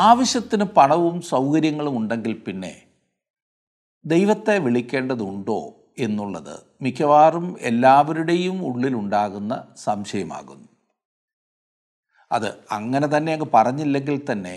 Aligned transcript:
ആവശ്യത്തിന് 0.00 0.64
പണവും 0.78 1.16
സൗകര്യങ്ങളും 1.32 1.94
ഉണ്ടെങ്കിൽ 1.98 2.34
പിന്നെ 2.46 2.72
ദൈവത്തെ 4.04 4.58
വിളിക്കേണ്ടതുണ്ടോ 4.58 5.60
എന്നുള്ളത് 5.98 6.54
മിക്കവാറും 6.82 7.46
എല്ലാവരുടെയും 7.60 8.58
ഉള്ളിലുണ്ടാകുന്ന 8.68 9.74
സംശയമാകുന്നു. 9.86 10.68
അത് 12.32 12.48
അങ്ങനെ 12.76 13.06
തന്നെ 13.16 13.32
അങ്ങ് 13.32 13.48
പറഞ്ഞില്ലെങ്കിൽ 13.54 14.18
തന്നെ 14.32 14.56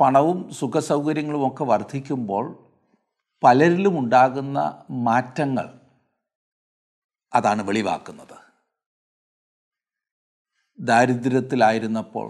പണവും 0.00 0.38
സുഖസൗകര്യങ്ങളും 0.50 1.42
ഒക്കെ 1.48 1.64
വർദ്ധിക്കുമ്പോൾ 1.64 2.44
പലരിലും 3.42 3.98
ഉണ്ടാകുന്ന 3.98 4.58
മാറ്റങ്ങൾ 4.90 5.66
അതാണ് 7.32 7.62
വെളിവാക്കുന്നത്. 7.68 8.36
ദാരിദ്ര്യത്തിലായിരുന്നപ്പോൾ 10.78 12.28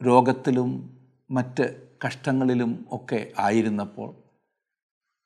രോഗത്തിലും 0.00 0.70
മറ്റ് 1.30 1.66
കഷ്ടങ്ങളിലും 2.04 2.72
ഒക്കെ 2.92 3.32
ആയിരുന്നപ്പോൾ 3.38 4.10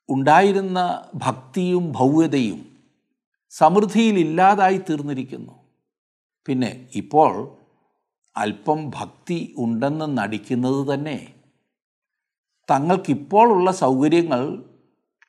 ഉണ്ടായിരുന്ന 0.09 0.79
ഭക്തിയും 1.15 1.91
ഭവ്യതയും 1.91 2.61
സമൃദ്ധിയിലില്ലാതായി 3.51 4.77
തീർന്നിരിക്കുന്നു. 4.77 5.53
പിന്നെ 6.47 6.87
ഇപ്പോൾ 6.95 7.33
അല്പം 8.35 8.79
ഭക്തി 8.89 9.55
ഉണ്ടെന്ന് 9.57 10.17
നടിക്കുന്നത് 10.17 10.93
തന്നെ 10.93 11.17
തങ്ങൾക്കിപ്പോഴുള്ള 12.69 13.71
സൗകര്യങ്ങൾ 13.71 14.41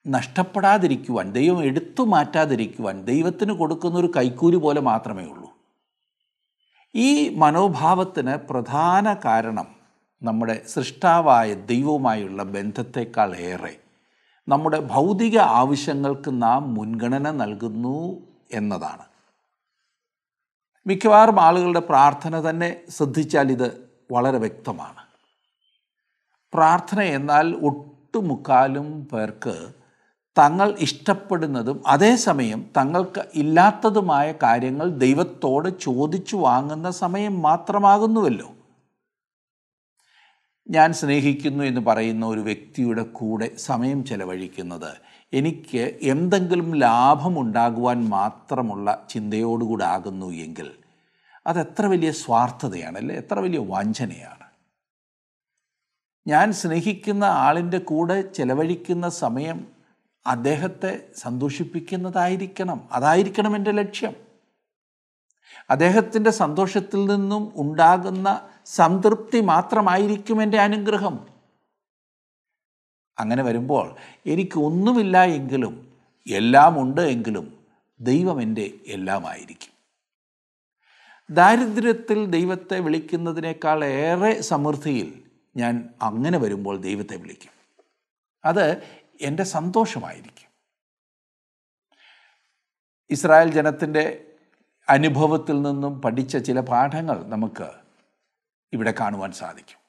നഷ്ടപ്പെടാതിരിക്കുവാൻ 0.06 1.32
ദൈവം 1.32 1.64
എടുത്തു 1.64 2.02
മാറ്റാതിരിക്കുവാൻ 2.02 3.04
ദൈവത്തിന് 3.04 3.52
കൊടുക്കുന്നൊരു 3.52 4.12
കൈക്കൂലി 4.16 4.56
പോലെ 4.56 4.80
മാത്രമേ 4.80 5.24
ഉള്ളൂ. 5.24 5.41
ഈ 6.94 7.36
മനോഭാവത്തിന് 7.36 8.34
പ്രധാന 8.36 9.14
കാരണം 9.24 9.68
നമ്മുടെ 10.22 10.62
സൃഷ്ടാവായ 10.66 11.54
ദൈവവുമായുള്ള 11.54 12.42
ബന്ധത്തെക്കാൾ 12.42 13.36
ഏറെ 13.36 13.76
നമ്മുടെ 14.48 14.80
ഭൗതിക 14.80 15.38
ആവശ്യങ്ങൾക്ക് 15.38 16.42
നാം 16.42 16.74
മുൻഗണന 16.74 17.30
നൽകുന്നു 17.30 18.26
എന്നതാണ്. 18.52 19.04
മിക്കവാറും 20.86 21.40
ആളുകളുടെ 21.40 21.80
പ്രാർത്ഥന 21.80 22.50
തന്നെ 22.50 22.80
ശ്രദ്ധിച്ചാൽ 22.88 23.50
ഇത് 23.50 23.68
വളരെ 24.12 24.38
വ്യക്തമാണ്. 24.38 25.02
പ്രാർത്ഥന 26.52 27.00
എന്നാൽ 27.00 27.54
ഒട്ടുമുക്കാലും 27.54 29.04
പേർക്ക് 29.04 29.54
തങ്ങൾ 30.38 30.76
ഇഷ്ടപ്പെടുന്നതും 30.78 31.82
അതേസമയം 31.86 32.70
തങ്ങൾക്ക് 32.76 33.28
ഇല്ലാത്തതുമായ 33.34 34.32
കാര്യങ്ങൾ 34.32 34.88
ദൈവത്തോട് 34.88 35.78
ചോദിച്ചു 35.80 36.36
വാങ്ങുന്ന 36.36 36.90
സമയം 36.90 37.42
മാത്രമാകുന്നുവല്ലോ. 37.42 38.52
ഞാൻ 40.70 40.92
സ്നേഹിക്കുന്നു 40.92 41.64
എന്ന് 41.64 41.80
പറയുന്ന 41.80 42.26
ഒരു 42.26 42.40
വ്യക്തിയുടെ 42.40 43.02
കൂടെ 43.02 43.56
സമയം 43.56 44.04
ചെലവഴിക്കുന്നത് 44.04 44.96
എനിക്ക് 45.32 45.98
എന്തെങ്കിലും 46.02 46.74
ലാഭമുണ്ടാകുവാൻ 46.74 48.08
മാത്രമുള്ള 48.08 49.06
ചിന്തയോടുകൂടെ 49.10 49.84
ആകുന്നു 49.84 50.26
എങ്കിൽ 50.26 50.72
അതെത്ര 51.46 51.86
വലിയ 51.86 52.10
സ്വാർത്ഥതയാണ് 52.10 52.98
അല്ലേ 52.98 53.16
എത്ര 53.16 53.38
വലിയ 53.38 53.58
വഞ്ചനയാണ്. 53.58 54.44
ഞാൻ 56.26 56.52
സ്നേഹിക്കുന്ന 56.52 57.24
ആളിന്റെ 57.24 57.78
കൂടെ 57.78 58.20
ചെലവഴിക്കുന്ന 58.22 59.08
സമയം 59.08 59.71
അദ്ദേഹത്തെ 60.26 61.08
സന്തോഷിപ്പിക്കുന്നതായിരിക്കണം. 61.16 62.88
അതായിരിക്കണം 62.92 63.56
എന്റെ 63.56 63.70
ലക്ഷ്യം. 63.70 64.12
അദ്ദേഹത്തിന്റെ 65.70 66.30
സന്തോഷത്തിൽ 66.30 67.04
നിന്നും 67.04 67.52
ഉണ്ടാകുന്ന 67.54 68.48
സംതൃപ്തി 68.66 69.40
മാത്രമായിരിക്കും 69.40 70.42
എന്റെ 70.42 70.58
അനുഗ്രഹം. 70.58 71.26
അങ്ങനെ 73.18 73.42
വരുമ്പോൾ 73.42 73.96
എനിക്ക് 74.26 74.58
ഒന്നുമില്ല 74.58 75.24
എങ്കിലും 75.24 75.92
എല്ലാം 76.30 76.82
ഉണ്ട് 76.82 77.00
എങ്കിലും 77.00 77.66
ദൈവം 78.00 78.42
എന്റെ 78.42 78.70
എല്ലാമായിരിക്കും. 78.86 79.72
ദാരിദ്ര്യത്തിൽ 81.30 82.26
ദൈവത്തെ 82.26 82.80
വിളിക്കുന്നതിനേക്കാൾ 82.80 83.84
ഏറെ 83.84 84.40
സമൃദ്ധിയിൽ 84.40 85.22
ഞാൻ 85.56 85.94
അങ്ങനെ 86.02 86.38
വരുമ്പോൾ 86.38 86.76
ദൈവത്തെ 86.76 87.16
വിളിക്കും. 87.16 87.52
അത് 88.44 88.82
എന്റെ 89.22 89.42
സന്തോഷമായിരിക്കും. 89.42 90.52
ഇസ്രായേൽ 93.10 93.52
ജനത്തിന്റെ 93.52 94.34
അനുഭവത്തിൽ 94.88 95.62
നിന്നും 95.62 96.02
പഠിച്ച 96.02 96.36
ചില 96.36 96.60
പാഠങ്ങൾ 96.60 97.24
നമുക്ക് 97.24 97.70
ഇവിടെ 98.72 98.94
കാണുവാൻ 99.00 99.32
സാധിക്കും. 99.32 99.82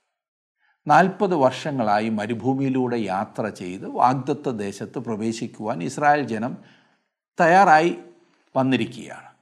നാൽപ്പത് 0.87 1.35
വർഷങ്ങളായി 1.35 2.09
മരുഭൂമിയിലൂടെ 2.09 2.95
യാത്ര 2.95 3.49
ചെയ്ത് 3.49 3.87
വാഗ്ദത്ത 3.87 4.49
ദേശത്ത് 4.49 4.99
പ്രവേശിക്കുവാൻ 4.99 5.83
ഇസ്രായേൽ 5.83 6.27
ജനം 6.27 6.57
തയ്യാറായി 7.41 7.97
വന്നിരിക്കുകയാണ്. 8.55 9.33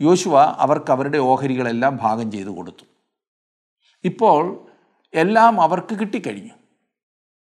യോശുവ 0.00 0.40
അവർക്ക് 0.40 0.90
അവരുടെ 0.90 1.18
ഓഹരികളെല്ലാം 1.18 1.96
ഭാഗം 1.96 2.32
ചെയ്തു 2.32 2.48
കൊടുത്തു. 2.48 2.84
ഇപ്പോൾ 4.04 4.66
എല്ലാം 5.14 5.60
അവർക്ക് 5.60 5.94
കിട്ടിക്കഴിഞ്ഞു. 5.94 6.54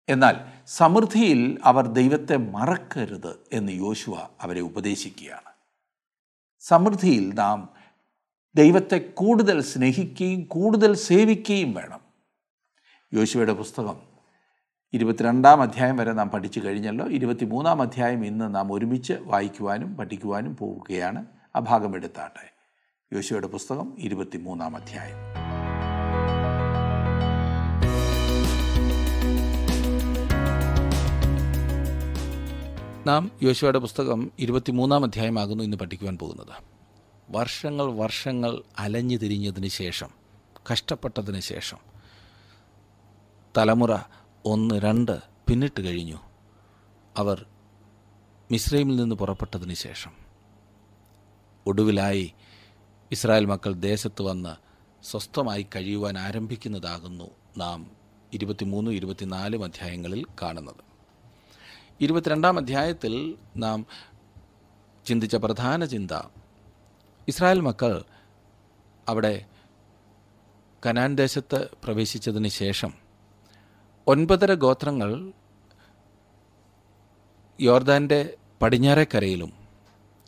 എന്നാൽ 0.08 0.53
സമൃദ്ധിയിൽ 0.66 1.58
അവർ 1.64 1.86
ദൈവത്തെ 1.86 2.36
മറക്കരുത് 2.36 3.40
എന്ന് 3.52 3.72
യോശുവ 3.72 4.14
അവരെ 4.40 4.60
ഉപദേശിക്കുകയാണ്. 4.60 5.52
സമൃദ്ധിയിൽ 6.60 7.34
നാം 7.34 7.68
ദൈവത്തെ 8.54 8.98
കൂടുതൽ 8.98 9.62
സ്നേഹിക്കുകയും 9.62 10.42
കൂടുതൽ 10.42 10.94
സേവിക്കുകയും 10.94 11.72
വേണം. 11.72 12.00
യോശുവയുടെ 13.14 13.52
പുസ്തകം 13.52 13.96
ഇരുപത്തിരണ്ടാം 14.92 15.62
അധ്യായം 15.62 15.96
വരെ 15.96 16.12
നാം 16.12 16.28
പഠിച്ചു 16.28 16.60
കഴിഞ്ഞല്ലോ. 16.60 17.06
ഇരുപത്തിമൂന്നാം 17.06 17.82
അധ്യായം 17.82 18.24
ഇന്ന് 18.24 18.54
നാം 18.54 18.72
ഒരുമിച്ച് 18.72 19.12
വായിക്കുവാനും 19.12 19.96
പഠിക്കുവാനും 19.96 20.56
പോവുകയാണ്. 20.56 21.26
ആ 21.56 21.58
ഭാഗം 21.58 21.96
എടുത്താട്ടെ. 21.96 22.54
യോശുവയുടെ 23.12 23.46
പുസ്തകം 23.46 23.94
ഇരുപത്തിമൂന്നാം 23.98 24.76
അധ്യായം. 24.76 25.43
നാം 33.06 33.30
യോശുവയുടെ 33.42 33.78
പുസ്തകം 33.78 34.32
ഇരുപത്തിമൂന്നാം 34.38 35.04
അധ്യായമാകുന്നു 35.04 35.64
ഇന്ന് 35.64 35.76
പഠിക്കുവാൻ 35.76 36.18
പോകുന്നത്. 36.18 36.62
വർഷങ്ങൾ 37.30 37.92
വർഷങ്ങൾ 37.92 38.62
അലഞ്ഞു 38.78 39.16
തിരിഞ്ഞതിന് 39.16 39.68
ശേഷം 39.68 40.08
കഷ്ടപ്പെട്ടതിന് 40.72 41.40
ശേഷം 41.40 41.76
തലമുറ 43.56 43.96
ഒന്ന് 44.44 44.74
രണ്ട് 44.74 45.20
പിന്നിട്ട് 45.48 45.80
കഴിഞ്ഞു. 45.80 46.18
അവർ 47.16 47.46
മിസ്രൈമിൽ 48.50 48.96
നിന്ന് 48.96 49.16
പുറപ്പെട്ടതിന് 49.16 49.74
ശേഷം. 49.74 50.12
ഒടുവിലായി 51.66 52.32
ഇസ്രായേൽ 53.12 53.44
മക്കൾ 53.44 53.72
ദേശത്ത് 53.72 54.22
വന്ന് 54.22 54.56
സ്വസ്ഥമായി 55.04 55.66
കഴിയുവാൻ 55.76 56.18
ആരംഭിക്കുന്നതാകുന്നു 56.18 57.30
നാം 57.58 57.90
ഇരുപത്തിമൂന്നും 58.32 58.92
ഇരുപത്തിനാലും 58.92 59.64
അധ്യായങ്ങളിൽ 59.64 60.26
കാണുന്നത്. 60.42 60.93
ഇരുപത്തിരണ്ടാം 62.00 62.58
അധ്യായത്തിൽ 62.58 63.38
നാം 63.56 63.86
ചിന്തിച്ച 65.06 65.36
പ്രധാന 65.36 65.84
ചിന്ത. 65.84 66.12
ഇസ്രായേൽ 67.28 67.60
മക്കൾ 67.60 68.02
അവിടെ 69.08 69.44
കനാൻ 70.86 71.16
ദേശത്ത് 71.16 71.68
പ്രവേശിച്ചതിന് 71.84 72.48
ശേഷം 72.48 72.92
ഒൻപതര 74.06 74.54
ഗോത്രങ്ങൾ 74.54 75.32
യോർദാന്റെ 77.60 78.36
പടിഞ്ഞാറേക്കരയിലും 78.62 79.52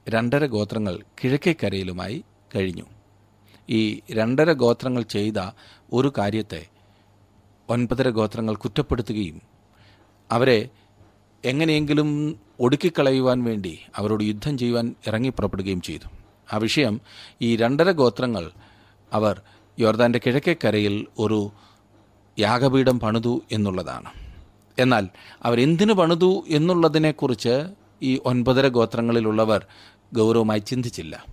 രണ്ടര 0.08 0.46
ഗോത്രങ്ങൾ 0.46 1.04
കിഴക്കേക്കരയിലുമായി 1.24 2.24
കഴിഞ്ഞു. 2.56 2.86
ഈ 3.68 4.00
രണ്ടര 4.10 4.52
ഗോത്രങ്ങൾ 4.52 5.02
ചെയ്ത 5.02 5.50
ഒരു 5.92 6.12
കാര്യത്തെ 6.18 6.66
ഒൻപതര 7.68 8.08
ഗോത്രങ്ങൾ 8.08 8.54
കുറ്റപ്പെടുത്തുകയും 8.56 9.42
അവരെ 10.30 10.70
എങ്ങനെയെങ്കിലും 11.46 12.40
ഒടുക്കിക്കളയുവാൻ 12.60 13.44
വേണ്ടി 13.44 13.78
അവരോട് 13.96 14.24
യുദ്ധം 14.24 14.58
ചെയ്യുവാൻ 14.58 14.94
ഇറങ്ങി 15.06 15.28
പുറപ്പെടുകയും 15.28 15.80
ചെയ്തു. 15.80 16.08
ആ 16.52 16.56
വിഷയം 16.56 17.00
ഈ 17.42 17.56
രണ്ടര 17.56 17.90
ഗോത്രങ്ങൾ 17.90 18.50
അവർ 19.12 19.40
യോർദാന്റെ 19.78 20.20
കിഴക്കേക്കരയിൽ 20.26 21.06
ഒരു 21.18 21.50
യാഗപീഠം 22.38 23.00
പണിതു 23.00 23.42
എന്നുള്ളതാണ്. 23.52 24.10
എന്നാൽ 24.78 25.08
അവരെന്തിനു 25.42 25.92
പണിതു 25.92 26.44
എന്നുള്ളതിനെക്കുറിച്ച് 26.48 27.66
ഈ 28.02 28.20
ഒൻപതര 28.24 28.68
ഗോത്രങ്ങളിലുള്ളവർ 28.68 29.66
ഗൗരവമായി 30.14 30.58
ചിന്തിച്ചില്ല. 30.58 31.24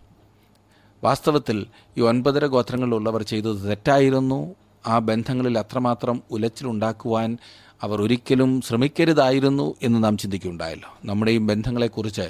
വാസ്തവത്തിൽ 1.04 1.66
ഈ 1.98 2.02
ഒൻപതര 2.02 2.46
ഗോത്രങ്ങളിലുള്ളവർ 2.46 3.24
ചെയ്തത് 3.24 3.70
തെറ്റായിരുന്നു. 3.70 4.56
ആ 4.88 5.00
ബന്ധങ്ങളിൽ 5.00 5.60
അത്രമാത്രം 5.60 6.24
ഉലച്ചിലുണ്ടാക്കുവാൻ 6.32 7.38
അവർ 7.84 8.02
ഒരിക്കലും 8.02 8.62
ശ്രമിക്കരുതായിരുന്നു 8.62 9.76
എന്ന് 9.82 10.04
നാം 10.04 10.18
ചിന്തിക്കുകയുണ്ടായല്ലോ. 10.18 10.98
നമ്മുടെയും 11.06 11.48
ബന്ധങ്ങളെക്കുറിച്ച് 11.48 12.30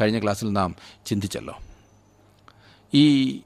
കഴിഞ്ഞ 0.00 0.22
ക്ലാസ്സിൽ 0.22 0.52
നാം 0.52 0.76
ചിന്തിച്ചല്ലോ. 1.06 1.58
ഈ 2.94 3.36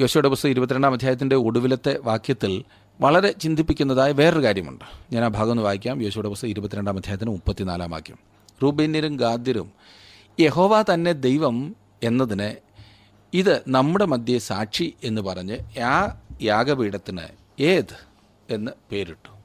യോശയുടെ 0.00 0.28
പുസ്തകം 0.28 0.50
ഇരുപത്തിരണ്ടാം 0.50 0.92
അധ്യായത്തിന്റെ 0.92 1.36
ഒടുവിലത്തെ 1.36 1.98
വാക്യത്തിൽ 1.98 2.64
വളരെ 3.00 3.32
ചിന്തിപ്പിക്കുന്നതായ 3.32 4.12
വേറൊരു 4.12 4.44
കാര്യമുണ്ട്. 4.44 4.84
ഞാൻ 5.12 5.24
ആ 5.24 5.28
ഭാഗം 5.28 5.50
ഒന്ന് 5.50 5.62
വായിക്കാം. 5.62 6.02
യോശുവിടെ 6.02 6.28
പുസ്തകം 6.28 6.48
ഇരുപത്തിരണ്ടാം 6.48 6.96
അധ്യായത്തിന് 6.96 7.30
മുപ്പത്തിനാലാം 7.30 7.90
വാക്യം. 7.90 8.16
റൂബേന്യരും 8.62 9.16
ഗാദ്യരും 9.16 9.72
യഹോവ 10.40 10.82
തന്നെ 10.82 11.12
ദൈവം 11.12 11.76
എന്നതിന് 12.02 12.56
ഇത് 13.34 13.62
നമ്മുടെ 13.68 14.04
മധ്യേ 14.04 14.38
സാക്ഷി 14.38 14.94
എന്ന് 15.04 15.22
പറഞ്ഞ് 15.22 15.80
ആ 15.80 16.20
യാഗപീഠത്തിന് 16.42 17.22
ഏത് 17.60 18.06
എന്ന് 18.50 18.72
പേരിട്ടു. 18.92 19.35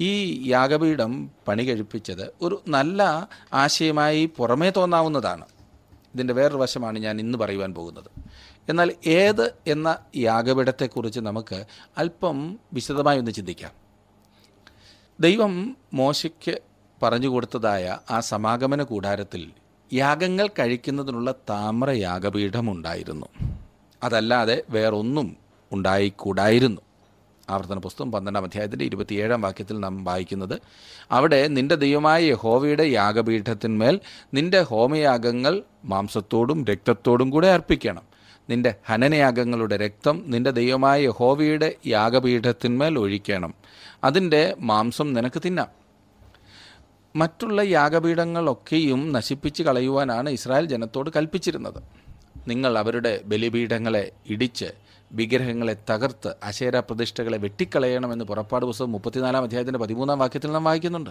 ഈ 0.00 0.42
യാഗപീഠം 0.48 1.30
പണി 1.48 1.62
കഴിപ്പിച്ചത് 1.62 2.34
ഒരു 2.42 2.62
നല്ല 2.68 3.28
ആശയമായി 3.52 4.30
പുറമേ 4.36 4.70
തോന്നാവുന്നതാണ്. 4.70 5.44
ഇതിന്റെ 6.14 6.34
വേറൊരു 6.34 6.56
വശമാണ് 6.56 6.98
ഞാൻ 6.98 7.20
ഇന്ന് 7.20 7.38
പറയുവാൻ 7.38 7.74
പോകുന്നത്. 7.74 8.10
എന്നാൽ 8.68 8.92
ഏത് 9.06 9.52
എന്ന 9.66 9.96
യാഗപീഠത്തെക്കുറിച്ച് 10.16 11.20
നമുക്ക് 11.20 11.64
അല്പം 11.98 12.60
വിശദമായി 12.72 13.18
ഒന്ന് 13.18 13.30
ചിന്തിക്കാം. 13.30 13.70
ദൈവം 15.20 15.76
മോശയ്ക്ക് 15.94 16.58
പറഞ്ഞു 17.02 17.28
കൊടുത്തതായ 17.28 17.98
ആ 18.10 18.20
സമാഗമന 18.20 18.82
കൂടാരത്തിൽ 18.82 19.50
യാഗങ്ങൾ 19.92 20.48
കഴിക്കുന്നതിനുള്ള 20.48 21.34
താമ്ര 21.50 21.90
യാഗപീഠമുണ്ടായിരുന്നു 21.90 23.26
അതല്ലാതെ 24.02 24.62
വേറൊന്നും 24.70 25.36
ഉണ്ടായിക്കൂടായിരുന്നു. 25.72 26.80
ആവർത്തന 27.50 27.78
പുസ്തകം 27.78 28.12
പന്ത്രണ്ടാം 28.12 28.44
അധ്യായത്തിന്റെ 28.44 28.84
ഇരുപത്തിയേഴാം 28.84 29.42
വാക്യത്തിൽ 29.42 29.80
നാം 29.80 30.04
വായിക്കുന്നത് 30.04 30.60
അവിടെ 31.12 31.48
നിന്റെ 31.48 31.74
ദൈവമായ 31.74 32.24
യഹോവയുടെ 32.24 32.82
യാഗപീഠത്തിന്മേൽ 32.82 34.00
നിന്റെ 34.34 34.60
ഹോമയാഗങ്ങൾ 34.60 35.62
മാംസത്തോടും 35.84 36.64
രക്തത്തോടും 36.64 37.30
കൂടെ 37.30 37.46
അർപ്പിക്കണം. 37.46 38.02
നിന്റെ 38.50 38.74
ഹനനയാഗങ്ങളുടെ 38.86 39.76
രക്തം 39.76 40.22
നിന്റെ 40.26 40.50
ദൈവമായ 40.50 41.02
യഹോവയുടെ 41.02 41.74
യാഗപീഠത്തിന്മേൽ 41.86 42.98
ഒഴിക്കണം. 42.98 43.54
അതിന്റെ 44.04 44.56
മാംസം 44.60 45.12
നിനക്ക് 45.12 45.42
തിന്നാം. 45.44 45.68
മറ്റുള്ള 47.16 47.62
യാഗപീഠങ്ങളൊക്കെയും 47.62 49.12
നശിപ്പിച്ച് 49.12 49.62
കളയുവാനാണ് 49.62 50.30
ഇസ്രായേൽ 50.30 50.64
ജനത്തോട് 50.64 51.10
കൽപ്പിച്ചിരുന്നത്. 51.16 51.82
നിങ്ങൾ 52.48 52.78
അവരുടെ 52.78 53.20
ബലിപീഠങ്ങളെ 53.24 54.12
ഇടിച്ച് 54.26 54.64
വിഗ്രഹങ്ങളെ 55.12 55.76
തകർത്ത് 55.90 56.34
അശേര 56.42 56.80
പ്രതിഷ്ഠകളെ 56.80 57.38
വെട്ടിക്കളയണമെന്ന് 57.38 58.24
പുറപ്പാട് 58.24 58.66
പുസ്തകം 58.66 58.92
മുപ്പത്തിനാലാം 58.92 59.42
അധ്യായത്തിന്റെ 59.42 59.78
പതിമൂന്നാം 59.78 60.18
വാക്യത്തിൽ 60.18 60.52
നാം 60.52 60.64
വായിക്കുന്നുണ്ട്. 60.64 61.10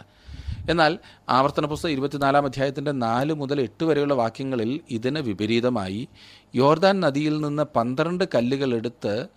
എന്നാൽ 0.70 1.00
ആവർത്തന 1.30 1.66
പുസ്തകം 1.66 1.92
ഇരുപത്തിനാലാം 1.92 2.46
അധ്യായത്തിന്റെ 2.46 2.92
നാല് 2.92 3.34
മുതൽ 3.34 3.62
എട്ട് 3.62 3.84
വരെയുള്ള 3.84 4.14
വാക്യങ്ങളിൽ 4.14 4.82
ഇതിന് 4.90 5.20
വിപരീതമായി 5.20 6.08
യോർദാൻ 6.56 7.00
നദിയിൽ 7.00 7.42
നിന്ന് 7.42 7.64
പന്ത്രണ്ട് 7.64 8.24
കല്ലുകളെടുത്ത് 8.36 9.28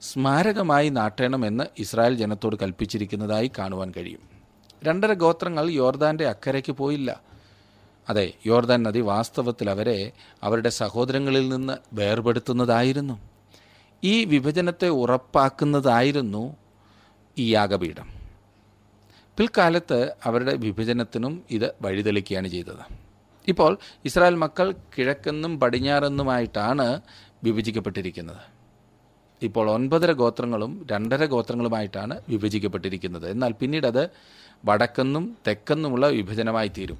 സ്മാരകമായി 0.00 0.88
നാട്ടണമെന്ന് 0.88 1.64
ഇസ്രായേൽ 1.78 2.14
ജനത്തോട് 2.14 2.56
കൽപ്പിച്ചിരിക്കുന്നതായി 2.62 3.50
കാണുവാൻ 3.58 3.92
കഴിയും. 3.96 4.20
രണ്ടര 4.84 5.12
ഗോത്രങ്ങൾ 5.12 5.70
യോർദാന്റെ 5.70 6.26
അക്കരയ്ക്ക് 6.26 6.72
പോയില്ല. 6.72 7.20
അതെ 8.08 8.32
യോർദാൻ 8.46 8.82
നദി 8.82 9.00
വാസ്തവത്തിൽ 9.00 9.70
അവരെ 9.70 10.12
അവരുടെ 10.42 10.68
സഹോദരങ്ങളിൽ 10.68 11.48
നിന്ന് 11.48 11.76
വേർപെടുത്തുന്നതായിരുന്നു. 11.92 13.35
ഈ 14.04 14.24
വിഭജനത്തെ 14.24 14.88
ഉറപ്പാക്കുന്നതായിരുന്നു 14.88 16.56
ഈ 17.38 17.54
യാഗപീഠം. 17.54 18.08
പിൽക്കാലത്ത് 19.36 20.14
അവരുടെ 20.24 20.54
വിഭജനത്തിനും 20.54 21.44
ഇത് 21.50 21.74
വഴിതെളിക്കുകയാണ് 21.82 22.48
ചെയ്തത്. 22.48 22.94
ഇപ്പോൾ 23.48 23.78
ഇസ്രായേൽ 24.04 24.34
മക്കൾ 24.34 24.74
കിഴക്കെന്നും 24.98 25.60
പടിഞ്ഞാറെന്നുമായിട്ടാണ് 25.60 27.00
വിഭജിക്കപ്പെട്ടിരിക്കുന്നത്. 27.44 28.36
ഇപ്പോൾ 29.42 29.70
ഒൻപതര 29.70 30.12
ഗോത്രങ്ങളും 30.12 30.86
രണ്ടര 30.90 31.24
ഗോത്രങ്ങളുമായിട്ടാണ് 31.24 32.20
വിഭജിക്കപ്പെട്ടിരിക്കുന്നത്. 32.28 33.30
എന്നാൽ 33.30 33.52
പിന്നീട് 33.52 33.86
അത് 33.86 34.10
വടക്കെന്നും 34.64 35.36
തെക്കെന്നുമുള്ള 35.46 36.06
വിഭജനമായി 36.06 36.68
തീരും. 36.68 36.98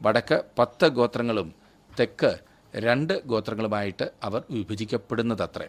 വടക്ക് 0.00 0.42
പത്ത് 0.58 0.86
ഗോത്രങ്ങളും 0.86 1.54
തെക്ക് 2.00 2.38
രണ്ട് 2.76 3.26
ഗോത്രങ്ങളുമായിട്ട് 3.26 4.10
അവർ 4.22 4.42
വിഭജിക്കപ്പെടുന്നതത്രേ. 4.50 5.68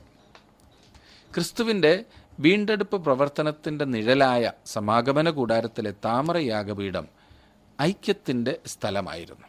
ക്രിസ്തുവിന്റെ 1.35 2.05
വീണ്ടെടുപ്പ് 2.39 2.97
പ്രവർത്തനത്തിന്റെ 2.97 3.85
നിഴലായ 3.85 4.51
സമാഗമന 4.65 5.29
കൂടാരത്തിലെ 5.29 5.91
താമരയാഗപീഠം 5.91 7.07
ഐക്യത്തിന്റെ 7.81 8.57
സ്ഥലമായിരുന്നു. 8.65 9.47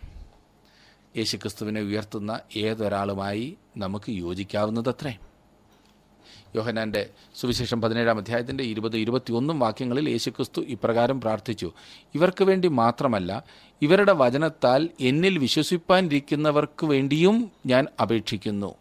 യേശുക്രിസ്തുവിനെ 1.16 1.80
ഉയർത്തുന്ന 1.80 2.40
ഏതൊരാളുമായി 2.56 3.56
നമുക്ക് 3.76 4.10
യോജിക്കാവുന്നതത്രേ? 4.10 5.18
യോഹനാന്റെ 6.56 7.10
സുവിശേഷം 7.34 7.82
പതിനേഴാം 7.82 8.18
അധ്യായത്തിന്റെ 8.18 8.64
ഇരുപത് 8.64 8.96
ഇരുപത്തിയൊന്നും 8.96 9.58
വാക്യങ്ങളിൽ 9.60 10.10
യേശുക്രിസ്തു 10.10 10.60
ഇപ്രകാരം 10.60 11.20
പ്രാർത്ഥിച്ചു 11.20 11.72
ഇവർക്ക് 12.14 12.44
വേണ്ടി 12.44 12.68
മാത്രമല്ല 12.68 13.44
ഇവരുടെ 13.82 14.12
വചനത്താൽ 14.12 14.88
എന്നിൽ 15.00 15.38
വിശ്വസിപ്പാനിരിക്കുന്നവർക്ക് 15.38 16.86
വേണ്ടിയും 16.86 17.50
ഞാൻ 17.66 17.86
അപേക്ഷിക്കുന്നു. 18.02 18.74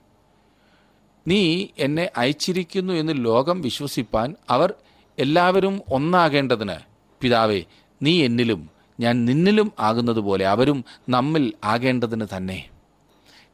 നീ 1.28 1.68
എന്നെ 1.80 2.10
അയച്ചിരിക്കുന്നു 2.18 2.94
എന്ന് 2.94 3.26
ലോകം 3.26 3.62
വിശ്വസിപ്പാൻ 3.62 4.36
അവർ 4.50 4.74
എല്ലാവരും 5.20 5.82
ഒന്നാകേണ്ടതിന്. 5.94 6.76
പിതാവേ 7.22 7.64
നീ 8.02 8.26
എന്നിലും 8.26 8.70
ഞാൻ 9.00 9.26
നിന്നിലും 9.26 9.72
ആകുന്നത് 9.80 10.20
പോലെ 10.20 10.48
അവരും 10.48 10.86
നമ്മിൽ 11.10 11.54
ആകേണ്ടതിന് 11.64 12.26
തന്നെ. 12.38 12.70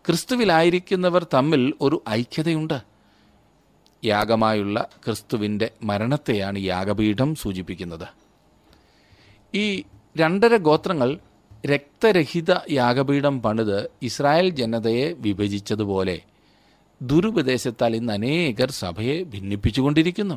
ക്രിസ്തുവിലായിരിക്കുന്നവർ 0.08 1.28
തമ്മിൽ 1.34 1.74
ഒരു 1.82 2.04
ഐക്യതയുണ്ട്. 2.10 2.82
യാഗമായുള്ള 4.06 4.90
ക്രിസ്തുവിന്റെ 5.06 5.72
മരണത്തെയാണ് 5.84 6.60
യാഗപീഠം 6.60 7.36
സൂചിപ്പിക്കുന്നത്. 7.36 8.08
ഈ 9.56 9.84
രണ്ടര 10.18 10.56
ഗോത്രങ്ങൾ 10.58 11.20
രക്തരഹിത 11.66 12.56
യാഗപീഠം 12.72 13.42
പണിത് 13.42 13.90
ഇസ്രായേൽ 14.02 14.50
ജനതയെ 14.50 15.14
വിഭജിച്ചതുപോലെ 15.14 16.22
ദുരുപദേശത്താൽ 17.02 17.96
ഇന്ന് 17.96 18.14
അനേകർ 18.14 18.72
സഭയെ 18.72 19.24
ഭിന്നിപ്പിച്ചുകൊണ്ടിരിക്കുന്നു. 19.24 20.36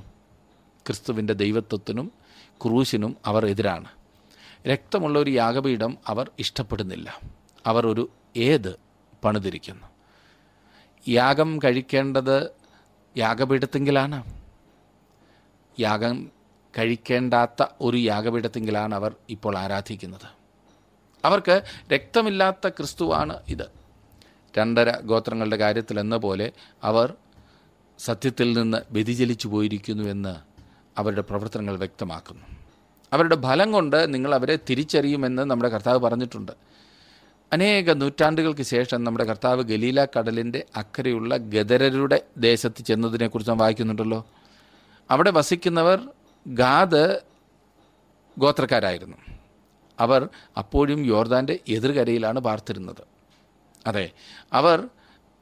ക്രിസ്തുവിന്റെ 0.86 1.32
ദൈവത്വത്തിനും 1.32 2.12
ക്രൂശിനും 2.50 3.16
അവർ 3.26 3.46
എതിരാണ്. 3.46 3.88
രക്തമുള്ള 4.68 5.18
ഒരു 5.18 5.30
യാഗപീഠം 5.30 5.98
അവർ 6.06 6.30
ഇഷ്ടപ്പെടുന്നില്ല. 6.38 7.20
അവർ 7.66 7.86
ഒരു 7.86 8.10
ഏത് 8.36 8.76
പണിതിരിക്കുന്നു? 9.24 9.86
യാഗം 11.08 11.58
കഴിക്കേണ്ടത് 11.58 12.50
യാഗപീഠത്തെങ്കിലാണ്. 13.16 14.24
യാഗം 15.80 16.30
കഴിക്കേണ്ടാത്ത 16.78 17.64
ഒരു 17.80 17.96
യാഗപീഠത്തെങ്കിലാണ് 17.96 18.94
അവർ 18.94 19.14
ഇപ്പോൾ 19.28 19.58
ആരാധിക്കുന്നത്. 19.58 20.36
അവർക്ക് 21.24 21.62
രക്തമില്ലാത്ത 21.94 22.68
ക്രിസ്തുവാണ് 22.68 23.42
ഇത്. 23.48 23.85
രണ്ടര 24.58 25.00
ഗോത്രങ്ങളുടെ 25.00 25.56
കാര്യത്തിൽ 25.56 26.00
എന്ന 26.00 26.16
പോലെ 26.16 26.52
അവർ 26.82 27.14
സത്യത്തിൽ 27.98 28.58
നിന്ന് 28.58 28.78
വ്യതിചലിച്ചു 28.90 29.48
പോയിരിക്കുന്നുവെന്ന് 29.48 30.36
അവരുടെ 30.98 31.20
പ്രവർത്തനങ്ങൾ 31.20 31.76
വ്യക്തമാക്കുന്നു. 31.76 32.42
അവരുടെ 33.12 33.42
ഫലം 33.42 33.72
കൊണ്ട് 33.72 34.14
നിങ്ങൾ 34.14 34.34
അവരെ 34.34 34.58
തിരിച്ചറിയുമെന്ന് 34.70 35.42
നമ്മുടെ 35.42 35.68
കർത്താവ് 35.68 35.98
പറഞ്ഞിട്ടുണ്ട്. 35.98 36.52
അനേക 37.52 37.92
നൂറ്റാണ്ടുകൾക്ക് 37.92 38.62
ശേഷം 38.62 39.04
നമ്മുടെ 39.04 39.24
കർത്താവ് 39.24 39.62
ഗലീല 39.62 40.04
കടലിന്റെ 40.04 40.64
അക്കരയുള്ള 40.76 41.36
ഗദരരുടെ 41.36 42.22
ദേശത്ത് 42.36 42.82
ചെന്നതിനെക്കുറിച്ച് 42.82 43.50
നാം 43.50 43.58
വായിക്കുന്നുണ്ടല്ലോ. 43.58 44.26
അവിടെ 45.10 45.30
വസിക്കുന്നവർ 45.30 46.08
ഗാദ് 46.46 47.20
ഗോത്രക്കാരായിരുന്നു. 48.38 49.16
അവർ 50.00 50.28
അപ്പോഴും 50.58 51.04
യോർദാന്റെ 51.04 51.58
എതിർകരയിലാണ് 51.68 52.40
പാർത്തിരുന്നത് 52.40 53.15
അതെ. 53.86 54.10
അവർ 54.52 54.88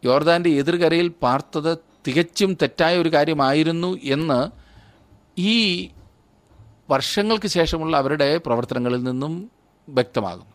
യോർദാന്റെ 0.05 0.51
എതിർകരയിൽ 0.51 1.09
പാർത്തത് 1.09 1.79
തികച്ചും 2.09 2.55
തെറ്റായ 2.55 2.99
ഒരു 2.99 3.13
കാര്യമായിരുന്നു 3.13 3.99
എന്ന് 4.03 4.49
ഈ 5.41 5.89
വർഷങ്ങൾക്ക് 6.91 7.49
ശേഷമുള്ള 7.49 7.97
അവരുടെ 7.97 8.37
പ്രവർത്തനങ്ങളിൽ 8.37 9.03
നിന്നും 9.03 9.51
വ്യക്തമാകുന്നു. 9.89 10.55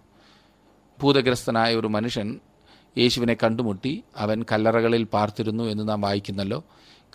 ഭൂതഗ്രസ്തനായ 1.01 1.75
ഒരു 1.75 1.87
മനുഷ്യൻ 1.87 2.39
യേശുവിനെ 2.97 3.33
കണ്ടുമുട്ടി. 3.33 4.03
അവൻ 4.17 4.45
കല്ലറകളിൽ 4.51 5.03
പാർത്തിരുന്നു 5.03 5.63
എന്ന് 5.63 5.89
നാം 5.89 6.01
വായിക്കുന്നല്ലോ. 6.01 6.63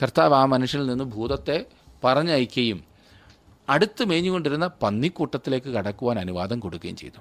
കർത്താവ് 0.02 0.34
ആ 0.34 0.44
മനുഷ്യനിൽ 0.44 0.86
നിന്ന് 0.86 1.04
ഭൂതത്തെ 1.04 1.66
പറഞ്ഞയക്കുകയും 2.04 2.84
അടുത്ത് 3.68 4.04
മേഞ്ഞുകൊണ്ടിരുന്ന 4.04 4.70
പന്നിക്കൂട്ടത്തിലേക്ക് 4.82 5.66
കടക്കുവാൻ 5.66 6.18
അനുവാദം 6.18 6.60
കൊടുക്കുകയും 6.60 6.96
ചെയ്തു. 6.96 7.20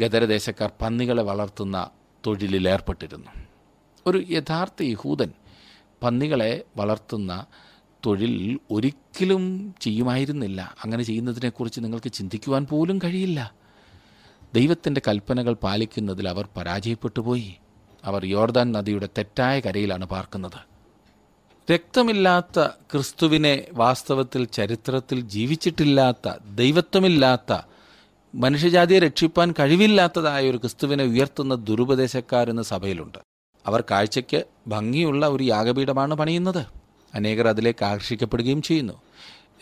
ഗദരദേശക്കാർ 0.00 0.70
പന്നികളെ 0.80 1.22
വളർത്തുന്ന 1.22 1.90
തൊഴിലിൽ 2.26 2.68
ഏർപ്പെട്ടിരുന്നു. 2.68 3.30
ഒരു 4.06 4.24
യഥാർത്ഥ 4.30 4.82
യഹൂദൻ 4.82 5.32
പന്നികളെ 6.02 6.64
വളർത്തുന്ന 6.76 7.46
തൊഴിൽ 8.06 8.58
ഒരിക്കലും 8.70 9.74
ചെയ്യുമായിരുന്നില്ല. 9.80 10.76
അങ്ങനെ 10.84 11.02
ചെയ്യുന്നതിനെക്കുറിച്ച് 11.02 11.80
നിങ്ങൾക്ക് 11.80 12.12
ചിന്തിക്കുവാൻ 12.12 12.66
പോലും 12.66 12.98
കഴിയില്ല. 13.04 13.54
ദൈവത്തിന്റെ 14.54 15.02
കൽപ്പനകൾ 15.08 15.52
പാലിക്കുന്നതിൽ 15.52 16.28
അവർ 16.28 16.48
പരാജയപ്പെട്ടു 16.56 17.20
പോയി 17.20 17.54
അവർ 18.04 18.26
യോർദാൻ 18.26 18.72
നദിയുടെ 18.72 19.08
തെറ്റായ 19.18 19.60
കരയിലാണ് 19.60 20.04
പാർക്കുന്നത്. 20.04 20.72
രക്തമില്ലാത്ത 21.72 22.66
ക്രിസ്തുവിനെ 22.66 23.68
വാസ്തവത്തിൽ 23.72 24.44
ചരിത്രത്തിൽ 24.44 25.20
ജീവിച്ചിട്ടില്ലാത്ത 25.20 26.36
ദൈവത്വമില്ലാത്ത 26.54 27.52
മനുഷ്യജാതിയെ 28.34 28.98
രക്ഷിപ്പാൻ 28.98 29.54
കഴിവില്ലാത്തതായ 29.58 30.50
ഒരു 30.50 30.56
ക്രിസ്തുവിനെ 30.56 31.04
ഉയർത്തുന്ന 31.04 31.54
ദുരുപദേശക്കാരെന്ന് 31.54 32.62
സഭയിലുണ്ട്. 32.62 33.18
അവർ 33.66 33.84
കാഴ്ചയ്ക്ക് 33.90 34.44
ഭംഗിയുള്ള 34.66 35.28
ഒരു 35.28 35.44
യാഗപീഠമാണ് 35.44 36.14
പണിയുന്നത്. 36.14 36.66
അനേകർ 37.14 37.48
അതിലേക്ക് 37.48 37.84
ആകർഷിക്കപ്പെടുകയും 37.84 38.62
ചെയ്യുന്നു. 38.62 38.92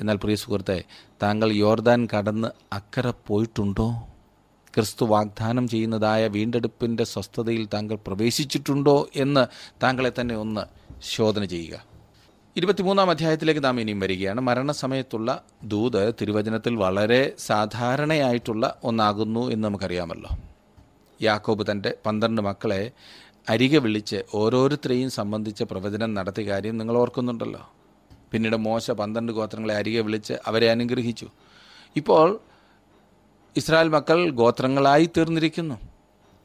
എന്നാൽ 0.00 0.16
പ്രിയ 0.16 0.34
സുഹൃത്തെ 0.34 0.84
താങ്കൾ 1.22 1.52
യോർദാൻ 1.52 2.08
കടന്ന് 2.18 2.48
അക്കരെ 2.72 3.14
പോയിട്ടുണ്ടോ? 3.26 3.90
ക്രിസ്തു 4.74 5.04
വാഗ്ദാനം 5.04 5.68
ചെയ്യുന്നതായ 5.68 6.28
വീണ്ടെടുപ്പിന്റെ 6.28 7.04
സ്വസ്ഥതയിൽ 7.04 7.68
താങ്കൾ 7.74 7.94
പ്രവേശിച്ചിട്ടുണ്ടോ 7.94 9.08
എന്ന് 9.16 9.46
താങ്കളെ 9.82 10.12
തന്നെ 10.20 10.36
ഒന്ന് 10.36 10.60
ശോധന 11.02 11.44
ചെയ്യുക. 11.44 11.89
ഇരുപത്തിമൂന്നാം 12.56 13.10
അധ്യായത്തിലേക്ക് 13.10 13.64
നാം 13.64 13.80
ഇനിയും 13.80 14.00
വരികയാണ്. 14.00 14.40
മരണസമയത്തുള്ള 14.40 15.42
ദൂത് 15.64 16.14
തിരുവചനത്തിൽ 16.20 16.76
വളരെ 16.76 17.32
സാധാരണയായിട്ടുള്ള 17.38 18.80
ഒന്നാകുന്നു 18.84 19.50
എന്ന് 19.50 19.64
നമുക്കറിയാമല്ലോ. 19.64 20.30
യാക്കോബ് 21.22 21.66
തന്റെ 21.70 21.94
പന്ത്രണ്ട് 22.06 22.42
മക്കളെ 22.42 22.90
അരികെ 23.48 23.78
വിളിച്ച് 23.78 24.22
ഓരോരുത്തരെയും 24.34 25.10
സംബന്ധിച്ച 25.10 25.62
പ്രവചനം 25.62 26.14
നടത്തിയ 26.14 26.46
കാര്യം 26.48 26.78
നിങ്ങൾ 26.78 26.96
ഓർക്കുന്നുണ്ടല്ലോ. 26.96 27.70
പിന്നീട് 28.32 28.56
മോശ 28.56 28.90
പന്ത്രണ്ട് 28.90 29.32
ഗോത്രങ്ങളെ 29.32 29.74
അരികെ 29.74 30.00
വിളിച്ച് 30.00 30.32
അവരെ 30.46 30.70
അനുഗ്രഹിച്ചു. 30.70 31.28
ഇപ്പോൾ 31.96 32.40
ഇസ്രായേൽ 33.56 33.88
മക്കൾ 33.88 34.30
ഗോത്രങ്ങളായി 34.30 35.10
തീർന്നിരിക്കുന്നു. 35.16 35.89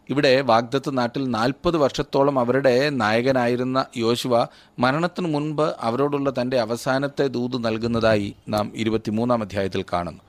ഇവിടെ 0.09 0.41
വാഗ്ദത്ത് 0.41 0.97
നാട്ടിൽ 0.97 1.27
നാൽപ്പത് 1.27 1.77
വർഷത്തോളം 1.77 2.39
അവരുടെ 2.39 2.89
നായകനായിരുന്ന 2.89 3.85
യോശുവ 3.97 4.47
മരണത്തിനു 4.79 5.27
മുൻപ് 5.27 5.75
അവരോടുള്ള 5.79 6.33
തന്റെ 6.41 6.59
അവസാനത്തെ 6.59 7.27
ദൂത് 7.27 7.65
നൽകുന്നതായി 7.65 8.35
നാം 8.49 8.71
ഇരുപത്തിമൂന്നാം 8.75 9.41
അധ്യായത്തിൽ 9.41 9.85
കാണുന്നു. 9.93 10.23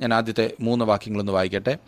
ഞാൻ 0.00 0.14
ആദ്യത്തെ 0.14 0.54
മൂന്ന് 0.60 0.84
വാക്യങ്ങളൊന്ന് 0.84 1.32
വായിക്കട്ടെ. 1.32 1.78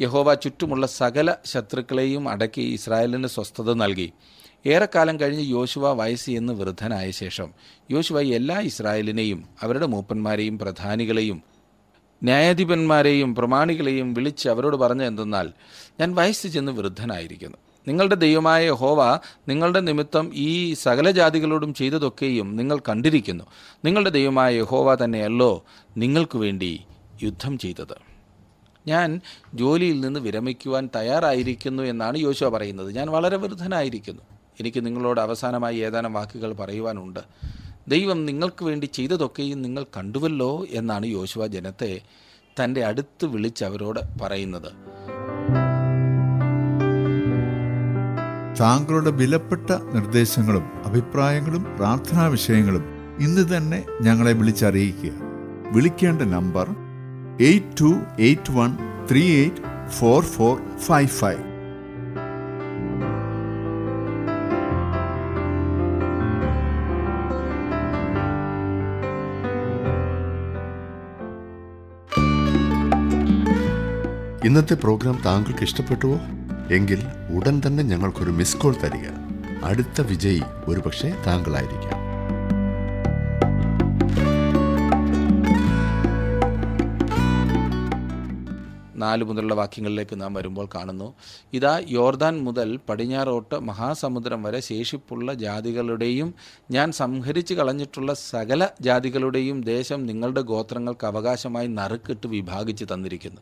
യഹോവ 0.00 0.34
ചുറ്റുമുള്ള 0.34 0.86
സകല 0.86 1.34
ശത്രുക്കളെയും 1.46 2.28
അടക്കി 2.28 2.60
ഇസ്രായേലിന് 2.60 3.26
സ്വസ്ഥത 3.26 3.72
നൽകി. 3.72 4.12
ഏറെക്കാലം 4.66 5.20
കഴിഞ്ഞ് 5.20 5.50
യോശുവ 5.50 5.92
വയസ്സ് 5.92 6.30
എന്ന് 6.30 6.52
വൃദ്ധനായ 6.52 7.10
ശേഷം 7.10 7.52
യോശുവ 7.90 8.20
എല്ലാ 8.20 8.60
ഇസ്രായേലിനെയും 8.60 9.44
അവരുടെ 9.62 9.86
മൂപ്പന്മാരെയും 9.86 10.58
പ്രധാനികളെയും 10.58 11.42
ന്യായാധിപന്മാരെയും 12.22 13.34
പ്രമാണികളെയും 13.34 14.14
വിളിച്ച് 14.14 14.48
അവരോട് 14.48 14.76
പറഞ്ഞ 14.76 15.02
എന്തെന്നാൽ 15.02 15.52
ഞാൻ 16.00 16.14
വയസ്സ് 16.14 16.48
ചെന്ന് 16.48 16.72
വൃദ്ധനായിരിക്കുന്നു. 16.72 17.56
നിങ്ങളുടെ 17.88 18.14
ദൈവമായ 18.14 18.70
ഹോവ 18.70 19.18
നിങ്ങളുടെ 19.48 19.80
നിമിത്തം 19.80 20.30
ഈ 20.34 20.74
സകല 20.74 21.10
ജാതികളോടും 21.10 21.74
ചെയ്തതൊക്കെയും 21.74 22.56
നിങ്ങൾ 22.56 22.78
കണ്ടിരിക്കുന്നു. 22.78 23.44
നിങ്ങളുടെ 23.84 24.10
ദൈവമായ 24.10 24.60
ഹോവ 24.60 24.94
തന്നെയല്ലോ 24.94 25.64
നിങ്ങൾക്ക് 25.96 26.38
വേണ്ടി 26.38 26.84
യുദ്ധം 27.22 27.58
ചെയ്തത്. 27.58 27.96
ഞാൻ 28.86 29.20
ജോലിയിൽ 29.54 30.00
നിന്ന് 30.00 30.20
വിരമിക്കുവാൻ 30.20 30.88
തയ്യാറായിരിക്കുന്നു 30.96 31.82
എന്നാണ് 31.82 32.18
യോശുവ 32.18 32.48
പറയുന്നത്. 32.48 32.92
ഞാൻ 32.92 33.08
വളരെ 33.08 33.36
വൃദ്ധനായിരിക്കുന്നു. 33.36 34.22
എനിക്ക് 34.60 34.86
നിങ്ങളോട് 34.86 35.20
അവസാനമായി 35.20 35.76
ഏതാനും 35.76 36.12
വാക്കുകൾ 36.12 36.52
പറയുവാനുണ്ട്. 36.52 37.20
ദൈവം 37.88 38.26
നിങ്ങൾക്ക് 38.26 38.64
വേണ്ടി 38.64 38.86
ചെയ്തതൊക്കെയും 38.86 39.62
നിങ്ങൾ 39.62 39.86
കണ്ടുവല്ലോ 39.96 40.66
എന്നാണ് 40.70 41.06
യോശുവ 41.06 41.46
ജനത്തെ 41.46 42.00
തന്റെ 42.62 42.84
അടുത്ത് 42.84 43.26
വിളിച്ച് 43.26 43.64
അവരോട് 43.64 44.00
പറയുന്നത്. 44.20 44.72
താങ്കളുടെ 48.60 49.10
വിലപ്പെട്ട 49.10 49.70
നിർദ്ദേശങ്ങളും 49.70 50.62
അഭിപ്രായങ്ങളും 50.84 51.66
പ്രാർത്ഥനാ 51.76 52.26
വിഷയങ്ങളും 52.26 52.84
ഇന്ന് 53.20 53.56
തന്നെ 53.56 53.84
ഞങ്ങളെ 54.02 54.32
വിളിച്ചറിയിക്കുക. 54.32 55.12
വിളിക്കേണ്ട 55.72 56.22
number 56.22 56.68
eight 57.40 57.80
two 57.80 58.00
eight 58.18 58.52
one 58.52 58.76
three 59.10 59.36
eight 59.36 59.90
four 59.90 60.22
four 60.22 60.78
five 60.78 61.08
five. 61.08 61.49
ഇന്നത്തെ 74.50 74.74
പ്രോഗ്രാം 74.74 75.22
താങ്കൾക്ക് 75.26 75.62
ഇഷ്ടപ്പെട്ടുവോ? 75.62 76.18
എങ്കിൽ 76.70 77.02
ഉടൻ 77.34 77.62
തന്നെ 77.66 77.82
ഞങ്ങൾക്കൊരു 77.82 78.30
മിസ് 78.30 78.56
കോൾ 78.56 78.74
തരിക. 78.74 79.08
അടുത്ത 79.64 80.00
വിജയി 80.00 80.42
ഒരുപക്ഷെ 80.68 81.16
താങ്കളായിരിക്കാം. 81.26 82.00
നാല് 88.96 89.24
മുതലുള്ള 89.24 89.54
വാക്യങ്ങളിലേക്ക് 89.54 90.20
നാം 90.20 90.34
വരുമ്പോൾ 90.34 90.68
കാണുന്നു. 90.74 91.14
ഇതാ 91.52 91.82
യോർദാൻ 91.88 92.40
മുതൽ 92.40 92.80
പടിഞ്ഞാറോട്ട് 92.88 93.60
മഹാസമുദ്രം 93.60 94.42
വരെ 94.42 94.60
ശേഷിപ്പുള്ള 94.60 95.34
ജാതികളുടെയും 95.34 96.34
ഞാൻ 96.70 96.92
സംഹരിച്ചു 96.92 97.54
കളഞ്ഞിട്ടുള്ള 97.54 98.14
സകല 98.14 98.68
ജാതികളുടെയും 98.80 99.60
ദേശം 99.60 100.06
നിങ്ങളുടെ 100.06 100.40
ഗോത്രങ്ങൾക്ക് 100.40 101.06
അവകാശമായി 101.06 101.66
നറുക്കിട്ട് 101.66 102.26
വിഭാഗിച്ച് 102.26 102.84
തന്നിരിക്കുന്നു. 102.84 103.40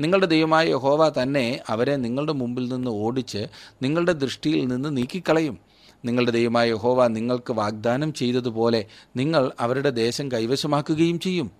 നിങ്ങളുടെ 0.00 0.26
ദൈവമായ 0.26 0.68
യഹോവ 0.68 1.22
തന്നെ 1.22 1.60
അവരെ 1.68 1.96
നിങ്ങളുടെ 1.96 2.32
മുമ്പിൽ 2.32 2.68
നിന്ന് 2.72 2.90
ഓടിച്ച് 2.90 3.46
നിങ്ങളുടെ 3.82 4.12
ദൃഷ്ടിയിൽ 4.12 4.66
നിന്ന് 4.68 4.96
നീക്കിക്കളയും. 4.96 5.58
നിങ്ങളുടെ 6.04 6.32
ദൈവമായ 6.32 6.70
യഹോവ 6.70 7.06
നിങ്ങൾക്ക് 7.06 7.52
വാഗ്ദാനം 7.52 8.12
ചെയ്തതുപോലെ 8.12 8.86
നിങ്ങൾ 9.16 9.50
അവരുടെ 9.60 9.90
ദേശം 9.90 10.32
കൈവശമാക്കുകയും 10.32 11.20
ചെയ്യും. 11.20 11.50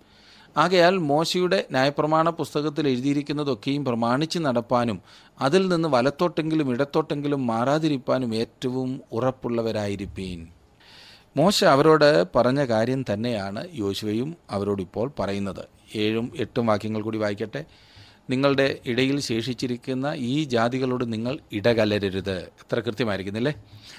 ആകയാൽ 0.56 0.98
മോശയുടെ 0.98 1.66
ന്യായപ്രമാണ 1.70 2.30
പുസ്തകത്തിൽ 2.30 2.88
എഴുതിയിരിക്കുന്നതൊക്കെയും 2.88 3.84
പ്രമാണിച്ച് 3.84 4.38
നടപ്പാനും 4.38 5.00
അതിൽ 5.40 5.68
നിന്ന് 5.68 5.88
വലത്തോട്ടെങ്കിലും 5.88 6.70
ഇടത്തോട്ടെങ്കിലും 6.70 7.46
മാറാതിരിപ്പാനും 7.46 8.34
ഏറ്റവും 8.34 9.00
ഉറപ്പുള്ളവരായിരിപ്പീൻ. 9.12 10.46
മോശ 11.36 11.64
അവരോട് 11.64 12.24
പറഞ്ഞ 12.36 12.64
കാര്യം 12.64 13.04
തന്നെയാണ് 13.12 13.68
യോശുവയും 13.74 14.36
അവരോടിപ്പോൾ 14.50 15.12
പറയുന്നത്. 15.18 15.64
ഏഴും 15.96 16.32
എട്ടും 16.36 16.66
വാക്യങ്ങൾ 16.66 17.02
കൂടി 17.02 17.18
വായിക്കട്ടെ. 17.18 17.64
നിങ്ങളുടെ 18.30 18.78
ഇടയിൽ 18.86 19.20
ശേഷിച്ചിരിക്കുന്ന 19.20 20.06
ഈ 20.16 20.44
ജാതികളോട് 20.44 21.12
നിങ്ങൾ 21.12 21.38
ഇടകലരരുത്. 21.52 22.38
എത്ര 22.38 22.80
കൃത്യമായിരിക്കുന്നില്ലേ? 22.80 23.54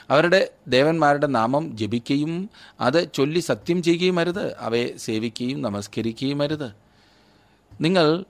അവരുടെ 0.09 0.49
ദേവന്മാരുടെ 0.67 1.27
നാമം 1.27 1.77
ജപിക്കുകയും 1.77 2.49
അത് 2.79 3.13
ചൊല്ലി 3.13 3.39
സത്യം 3.39 3.83
ചെയ്യുകയും 3.83 4.19
അരുത്. 4.19 4.57
അവയെ 4.57 4.97
സേവിക്കുകയും 4.97 5.61
നമസ്കരിക്കുകയും 5.61 6.41
അരുത്. 6.41 6.71
നിങ്ങൾ 7.81 8.25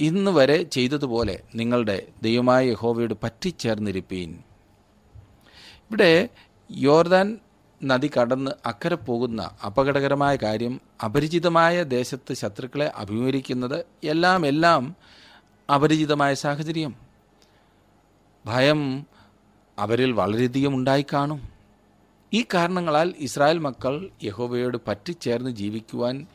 ഇന്ന് 0.00 0.30
വരെ 0.30 0.62
ചെയ്തതുപോലെ 0.62 1.42
നിങ്ങളുടെ 1.54 2.02
ദൈവമായ 2.22 2.70
യഹോവയോട് 2.70 3.14
പറ്റിച്ചേർന്നിരിപ്പീൻ. 3.22 4.30
ഇവിടെ 5.90 6.28
യോർദാൻ 6.72 7.38
നദി 7.84 8.10
കടന്ന് 8.20 8.50
അക്കരെ 8.66 8.94
പോകുന്ന 8.96 9.50
അപകടകരമായ 9.66 10.36
കാര്യം 10.36 10.80
അപരിചിതമായ 11.04 11.82
ദേശത്ത് 11.82 12.34
ശത്രുക്കളെ 12.34 12.86
അഭിമുഖീകരിക്കുന്നത് 12.96 13.84
എല്ലാം 14.04 14.46
എല്ലാം 14.46 14.96
അപരിചിതമായ 15.74 16.34
സാഹചര്യം. 16.34 16.94
ഭയം 18.46 19.06
അവരിൽ 19.78 20.12
വളരെയധികം 20.12 20.74
ഉണ്ടായിക്കാണും. 20.74 21.48
ഈ 22.32 22.44
കാരണങ്ങളാൽ 22.54 23.14
ഇസ്രായേൽ 23.18 23.58
മക്കൾ 23.58 24.10
യഹോബയോട് 24.22 24.78
പറ്റിച്ചേർന്ന് 24.88 25.50
ജീവിക്കുവാൻ 25.50 26.26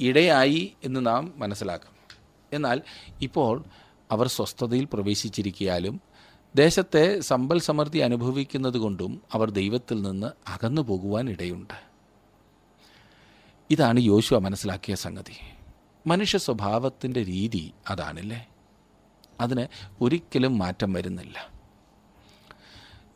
ഇടയായി 0.00 0.74
എന്ന് 0.84 1.06
നാം 1.06 1.32
മനസ്സിലാക്കും. 1.36 2.18
എന്നാൽ 2.52 2.82
ഇപ്പോൾ 3.22 3.64
അവർ 4.10 4.26
സ്വസ്ഥതയിൽ 4.26 4.88
പ്രവേശിച്ചിരിക്കാലും 4.92 6.00
ദേശത്തെ 6.54 7.20
സമ്പൽ 7.20 7.60
സമൃദ്ധി 7.60 7.98
അനുഭവിക്കുന്നത് 7.98 8.78
കൊണ്ടും 8.78 9.22
അവർ 9.32 9.50
ദൈവത്തിൽ 9.50 10.02
നിന്ന് 10.02 10.50
അകന്നു 10.50 10.82
പോകുവാൻ 10.82 11.30
ഇടയുണ്ട്. 11.30 11.74
ഇതാണ് 13.70 14.00
യോശുവ 14.00 14.38
മനസ്സിലാക്കിയ 14.38 14.94
സംഗതി. 14.94 15.36
മനുഷ്യ 16.06 16.38
സ്വഭാവത്തിന്റെ 16.38 17.24
രീതി 17.24 17.72
അതാണല്ലേ? 17.90 18.48
അതിന് 19.40 19.66
ഒരിക്കലും 20.00 20.58
മാറ്റം 20.58 20.92
വരുന്നില്ല. 20.92 21.50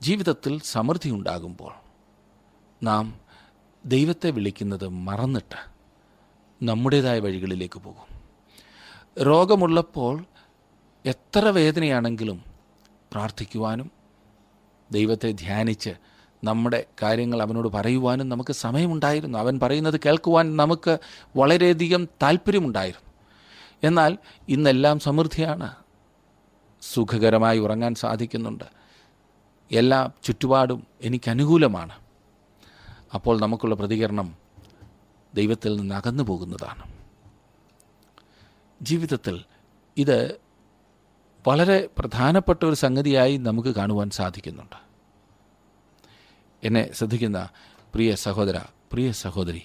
ജീവിതത്തിൽ 0.02 0.60
സമൃദ്ധി 0.64 1.10
ഉണ്ടാകുമ്പോൾ 1.10 1.72
നാം 2.82 3.20
ദൈവത്തെ 3.86 4.30
വിളിക്കുന്നത് 4.30 4.88
മറന്നിട്ട് 4.88 5.70
നമ്മുടേതായ 6.62 7.18
വഴികളിലേക്ക് 7.18 7.78
പോകും. 7.78 8.18
രോഗമുള്ളപ്പോൾ 9.22 10.24
എത്ര 11.06 11.38
വേദനയാണെങ്കിലും 11.38 12.44
പ്രാർത്ഥിക്കുവാനും 13.12 13.90
ദൈവത്തെ 14.90 15.32
ധ്യാനിച്ച് 15.32 15.90
നമ്മുടെ 16.44 16.84
കാര്യങ്ങൾ 17.02 17.42
അവനോട് 17.42 17.68
പറയുവാനും 17.68 18.28
നമുക്ക് 18.28 18.52
സമയമുണ്ടായിരുന്നു. 18.52 19.38
അവൻ 19.38 19.60
പറയുന്നത് 19.62 20.00
കേൾക്കുവാൻ 20.06 20.56
നമുക്ക് 20.56 20.98
വളരെയധികം 21.36 22.04
താല്പര്യമുണ്ടായിരുന്നു. 22.22 23.12
എന്നാൽ 23.82 24.18
ഇന്നെല്ലാം 24.48 24.98
സമൃദ്ധിയാണ്. 24.98 25.74
സുഖകരമായി 26.82 27.58
ഉറങ്ങാൻ 27.58 27.94
സാധിക്കുന്നുണ്ട്. 27.94 28.64
എല്ലാ 29.72 30.10
ചുറ്റുപാടും 30.24 30.86
എനിക്ക് 31.02 31.30
അനുകൂലമാണ്. 31.30 31.92
അപ്പോൾ 33.14 33.40
നമുക്കുള്ള 33.40 33.74
പ്രതികരണം 33.74 34.36
ദൈവത്തിൽ 35.34 35.76
നിന്ന് 35.76 35.94
അകന്നു 35.94 36.22
പോകുന്നതാണ്. 36.22 36.92
ജീവിതത്തിൽ 38.82 39.44
ഇത് 39.96 40.40
വളരെ 41.48 41.88
പ്രധാനപ്പെട്ട 41.98 42.64
ഒരു 42.64 42.74
സംഗതിയായി 42.74 43.36
നമുക്ക് 43.36 43.68
കാണുവാൻ 43.68 44.10
സാധിക്കുന്നുണ്ട്. 44.10 44.88
എന്നെ 46.64 46.92
ശ്രദ്ധിക്കുന്ന 46.92 47.48
പ്രിയ 47.94 48.14
സഹോദര 48.14 48.58
പ്രിയ 48.92 49.12
സഹോദരി 49.12 49.62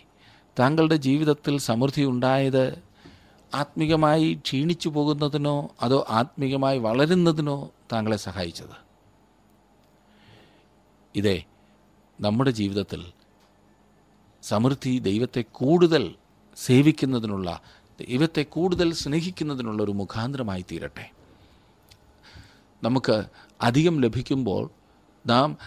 താങ്കളുടെ 0.60 0.96
ജീവിതത്തിൽ 0.96 1.58
സമൃദ്ധി 1.58 2.04
ഉണ്ടായത് 2.04 2.84
ആത്മീകമായി 3.56 4.34
ക്ഷീണിച്ചു 4.34 4.90
പോകുന്നതിനോ 4.90 5.70
അതോ 5.82 6.06
ആത്മീകമായി 6.10 6.78
വളരുന്നതിനോ 6.80 7.72
താങ്കളെ 7.92 8.18
സഹായിച്ചത്? 8.18 8.78
ഇതേ 11.16 11.44
നമ്മുടെ 12.22 12.52
ജീവിതത്തിൽ 12.52 13.14
സമൃദ്ധി 14.44 15.00
ദൈവത്തെ 15.00 15.42
കൂടുതൽ 15.52 16.16
സേവിക്കുന്നതിനുള്ള 16.56 17.62
ദൈവത്തെ 18.00 18.44
കൂടുതൽ 18.44 18.94
സ്നേഹിക്കുന്നതിനുള്ള 18.94 19.84
ഒരു 19.84 19.92
മുഖാന്തരമായി 19.92 20.66
തീരട്ടെ. 20.72 21.12
നമുക്ക് 22.84 23.24
അധികം 23.62 24.02
ലഭിക്കുമ്പോൾ 24.02 24.70
നാം 25.28 25.58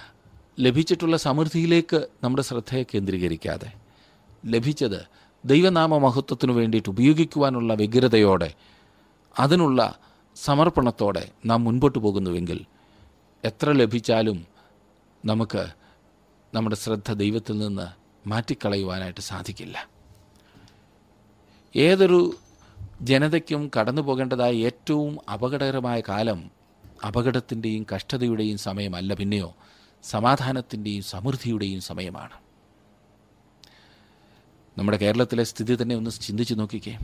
ലഭിച്ചിട്ടുള്ള 0.61 1.17
സമൃദ്ധിയിലേക്ക് 1.17 2.09
നമ്മുടെ 2.23 2.43
ശ്രദ്ധയെ 2.43 2.83
കേന്ദ്രീകരിക്കാതെ 2.83 3.73
ലഭിച്ചത് 4.47 5.01
ദൈവനാമ 5.47 5.99
മഹത്വത്തിനു 5.99 6.53
വേണ്ടിയിട്ട് 6.53 6.89
ഉപയോഗിക്കുവാനുള്ള 6.89 7.75
വ്യഗ്രതയോടെ 7.75 8.55
അതിനുള്ള 9.39 9.81
സമർപ്പണത്തോടെ 10.37 11.31
നാം 11.47 11.65
മുൻപോട്ട് 11.65 11.99
പോകുന്നുവെങ്കിൽ 11.99 12.67
എത്ര 13.45 13.73
ലഭിച്ചാലും 13.73 14.47
നമുക്ക് 15.25 15.63
നമ്മുടെ 16.55 16.77
ശ്രദ്ധ 16.77 17.13
ദൈവത്തിൽ 17.13 17.59
നിന്ന് 17.59 17.87
മാറ്റിക്കളയുവാനായിട്ട് 18.29 19.21
സാധിക്കില്ല. 19.21 19.89
ഏതൊരു 21.77 22.21
ജനതയ്ക്കും 23.03 23.71
കടന്നു 23.77 24.03
പോകേണ്ടതായ 24.03 24.55
ഏറ്റവും 24.55 25.19
അപകടകരമായ 25.33 26.03
കാലം 26.09 26.51
അപകടത്തിന്റെയും 27.07 27.87
കഷ്ടതയുടെയും 27.95 28.59
സമയമല്ല 28.59 29.15
പിന്നെയോ 29.15 29.55
സമാധാനത്തിന്റെയും 30.05 31.03
സമൃദ്ധിയുടെയും 31.03 31.81
സമയമാണ്. 31.81 32.46
നമ്മുടെ 34.79 34.99
കേരളത്തിലെ 34.99 35.45
സ്ഥിതി 35.45 35.83
തന്നെ 35.83 35.95
ഒന്ന് 35.95 36.11
ചിന്തിച്ചു 36.11 36.55
നോക്കിക്കേ. 36.55 36.99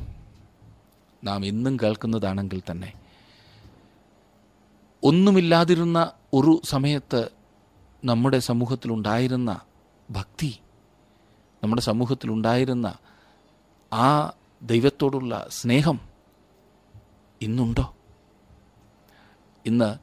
നാം 1.25 1.47
ഇന്നും 1.47 1.77
കേൾക്കുന്നതാണെങ്കിൽ 1.83 2.63
തന്നെ 2.71 2.93
ഒന്നുമില്ലാതിരുന്ന 5.03 6.13
ഒരു 6.33 6.61
സമയത്ത് 6.65 7.29
നമ്മുടെ 8.05 8.39
സമൂഹത്തിലുണ്ടായിരുന്ന 8.39 9.61
ഭക്തി 10.11 10.59
നമ്മുടെ 11.63 11.83
സമൂഹത്തിലുണ്ടായിരുന്ന 11.83 12.95
ആ 13.93 14.33
ദൈവത്തോടുള്ള 14.63 15.47
സ്നേഹം 15.51 16.01
ഇന്നുണ്ടോ? 17.43 17.97
ഇന്ന് 19.67 19.99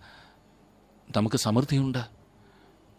നമുക്ക് 1.17 1.35
സമൃദ്ധിയുണ്ട്. 1.35 2.05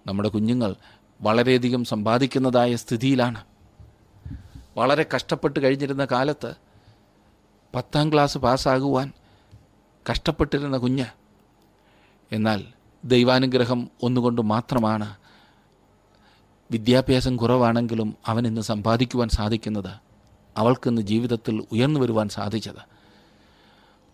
നമ്മുടെ 0.06 0.28
കുഞ്ഞുങ്ങൾ 0.28 0.74
വളരെയധികം 1.20 1.84
സമ്പാദിക്കുന്നതായ 1.84 2.76
സ്ഥിതിയിലാണ്. 2.76 3.49
വളരെ 4.76 5.06
കഷ്ടപ്പെട്ട് 5.14 5.62
കഴിഞ്ഞിരുന്ന 5.62 6.04
കാലത്ത് 6.04 6.54
പത്താം 7.74 8.12
ക്ലാസ് 8.12 8.38
പാസ്സാകുവാൻ 8.38 9.12
കഷ്ടപ്പെട്ടിരുന്ന 10.10 10.76
കുഞ്ഞ്. 10.76 11.04
എന്നാൽ 12.32 12.64
ദൈവാനുഗ്രഹം 13.04 13.88
ഒന്നുകൊണ്ട് 14.02 14.42
മാത്രമാണ് 14.42 15.16
വിദ്യാഭ്യാസം 16.70 17.36
കുറവാണെങ്കിലും 17.36 18.16
അവൻ 18.26 18.46
ഇന്ന് 18.46 18.60
സമ്പാദിക്കുവാൻ 18.60 19.28
സാധിക്കുന്നത് 19.28 20.00
അവൾക്കിന്ന് 20.56 21.02
ജീവിതത്തിൽ 21.02 21.64
ഉയർന്നു 21.72 22.00
വരുവാൻ 22.00 22.28
സാധിച്ചത്. 22.28 22.82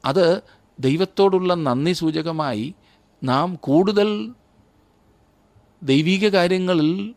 അത് 0.05 0.41
ദൈവത്തോടുള്ള 0.81 1.55
നന്ദി 1.55 1.93
സൂചകമായി 1.93 2.75
നാം 3.25 3.55
കൂടുതൽ 3.55 4.35
ദൈവിക 5.83 6.29
കാര്യങ്ങളിൽ 6.29 7.15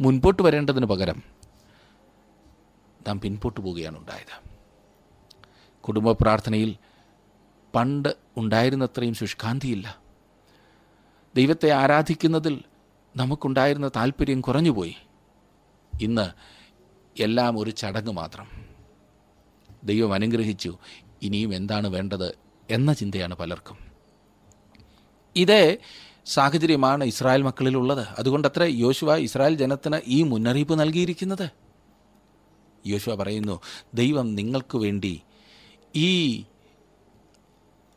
മുൻപോട്ട് 0.00 0.42
വരേണ്ടതിന് 0.42 0.86
പകരം 0.86 1.33
നാം 3.08 3.20
പിൻപോട്ട് 3.20 3.60
പോവുകയാണ് 3.60 3.98
ഉണ്ടായത് 3.98 4.54
കുടുംബ 5.80 6.12
പ്രാർത്ഥനയിൽ 6.12 6.76
പണ്ട് 7.74 8.16
ഉണ്ടായിരുന്നത്രയും 8.36 9.14
ശുഷ്കാന്തിയില്ല. 9.14 9.98
ദൈവത്തെ 11.36 11.70
ആരാധിക്കുന്നതിൽ 11.70 12.62
നമുക്കുണ്ടായിരുന്ന 13.16 13.88
താല്പര്യം 13.88 14.40
കുറഞ്ഞുപോയി. 14.40 14.96
ഇന്ന് 16.02 16.30
എല്ലാം 17.22 17.58
ഒരു 17.58 17.70
ചടങ്ങ് 17.70 18.12
മാത്രം. 18.12 18.46
ദൈവം 19.84 20.14
അനുഗ്രഹിച്ചു 20.14 20.78
ഇനിയും 21.22 21.54
എന്താണ് 21.54 21.88
വേണ്ടത് 21.88 22.38
എന്ന 22.70 22.92
ചിന്തയാണ് 22.92 23.34
പലർക്കും. 23.34 23.78
ഇതേ 25.36 25.78
സാഹചര്യമാണ് 26.26 27.04
ഇസ്രായേൽ 27.04 27.42
മക്കളിലുള്ളത്. 27.42 28.06
അതുകൊണ്ടത്ര 28.18 28.62
യോശുവ 28.62 29.16
ഇസ്രായേൽ 29.16 29.54
ജനത്തിന് 29.54 30.00
ഈ 30.06 30.22
മുന്നറിയിപ്പ് 30.22 30.80
നൽകിയിരിക്കുന്നത്. 30.80 31.63
യോശുവ 32.86 33.14
പറയുന്നു 33.14 33.60
ദൈവം 33.94 34.34
നിങ്ങൾക്ക് 34.34 34.78
വേണ്ടി 34.78 35.22
ഈ 35.96 36.44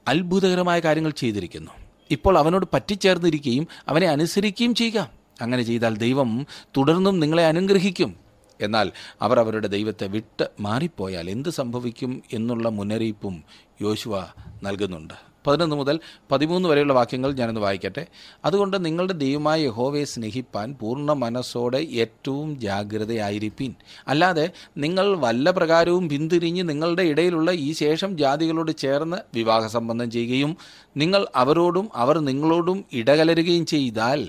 അത്ഭുതകരമായ 0.08 0.80
കാര്യങ്ങൾ 0.80 1.12
ചെയ്തിരിക്കുന്നു. 1.12 1.72
ഇപ്പോൾ 2.12 2.38
അവനോട് 2.38 2.66
പറ്റിച്ചേർന്നിരിക്കുകയും 2.74 3.68
അവനെ 3.88 4.08
അനുസരിക്കുകയും 4.08 4.76
ചെയ്യുക. 4.76 5.12
അങ്ങനെ 5.42 5.64
ചെയ്താൽ 5.64 5.98
ദൈവം 5.98 6.46
തുടർന്നും 6.78 7.20
നിങ്ങളെ 7.20 7.46
അനുഗ്രഹിക്കും. 7.46 8.16
എന്നാൽ 8.62 8.92
അവർ 9.22 9.40
അവരുടെ 9.40 9.68
ദൈവത്തെ 9.68 10.08
വിട്ട് 10.08 10.48
മാറിപ്പോയാൽ 10.60 11.30
എന്ത് 11.30 11.50
സംഭവിക്കും 11.50 12.24
എന്നുള്ള 12.34 12.70
മുന്നറിയിപ്പും 12.70 13.44
യോശുവ 13.82 14.26
നൽകുന്നുണ്ട്. 14.64 15.14
പതിനൊന്ന് 15.48 15.76
മുതൽ 15.76 15.96
പതിമൂന്ന് 16.32 16.70
വരെയുള്ള 16.70 16.94
വാക്യങ്ങൾ 16.94 17.30
ഞാനൊന്ന് 17.34 17.62
വായിക്കട്ടെ. 17.62 18.04
അതുകൊണ്ട് 18.46 18.86
നിങ്ങളുടെ 18.86 19.14
ദൈവമായ 19.14 19.60
യഹോവയെ 19.62 20.04
സ്നേഹിപ്പാൻ 20.04 20.68
പൂർണ 20.82 21.12
മനസ്സോടെ 21.24 21.82
ഏറ്റവും 22.04 22.60
ജാഗ്രതയായിരിപ്പീൻ. 22.60 23.72
അല്ലാതെ 24.08 24.46
നിങ്ങൾ 24.78 25.08
വല്ല 25.18 25.52
പ്രകാരവും 25.52 26.10
പിന്തിരിഞ്ഞ് 26.10 26.70
നിങ്ങളുടെ 26.70 27.04
ഇടയിലുള്ള 27.04 27.52
ഈ 27.52 27.70
ശേഷം 27.74 28.18
ജാതികളോട് 28.18 28.72
ചേർന്ന് 28.78 29.18
വിവാഹ 29.34 29.68
സംബന്ധം 29.68 30.12
ചെയ്യുകയും 30.12 30.52
നിങ്ങൾ 30.98 31.28
അവരോടും 31.36 31.88
അവർ 31.96 32.18
നിങ്ങളോടും 32.20 32.86
ഇടകലരുകയും 32.94 33.66
ചെയ്താൽ 33.66 34.22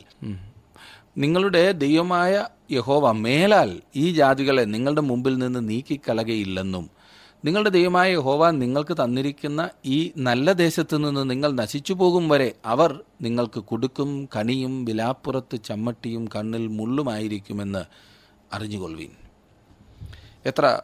നിങ്ങളുടെ 1.18 1.72
ദൈവമായ 1.72 2.32
യഹോവ 2.70 3.12
മേലാൽ 3.12 3.70
ഈ 3.96 4.10
ജാതികളെ 4.12 4.64
നിങ്ങളുടെ 4.64 5.00
മുമ്പിൽ 5.00 5.34
നിന്ന് 5.38 5.60
നീക്കിക്കളകയില്ലെന്നും 5.68 6.84
നിങ്ങളുടെ 7.44 7.70
ദൈവമായ 7.70 8.12
യഹോവ 8.12 8.50
നിങ്ങൾക്ക് 8.50 8.94
തന്നിരിക്കുന്ന 8.94 9.70
ഈ 9.86 10.12
നല്ല 10.16 10.52
ദേശത്തു 10.52 10.96
നിന്ന് 10.96 11.30
നിങ്ങൾ 11.30 11.52
നശിച്ചു 11.52 11.94
പോകും 11.94 12.28
വരെ 12.28 12.54
അവർ 12.64 13.00
നിങ്ങൾക്ക് 13.22 13.60
കുടുക്കും 13.60 14.28
കണിയും 14.36 14.84
വിലാപ്പുറത്ത് 14.84 15.64
ചമ്മട്ടിയും 15.64 16.28
കണ്ണിൽ 16.36 16.66
മുള്ളുമായിരിക്കുമെന്ന് 16.66 17.82
അറിഞ്ഞുകൊള്ളുവീൻ. 18.52 19.12
എത്ര 20.46 20.80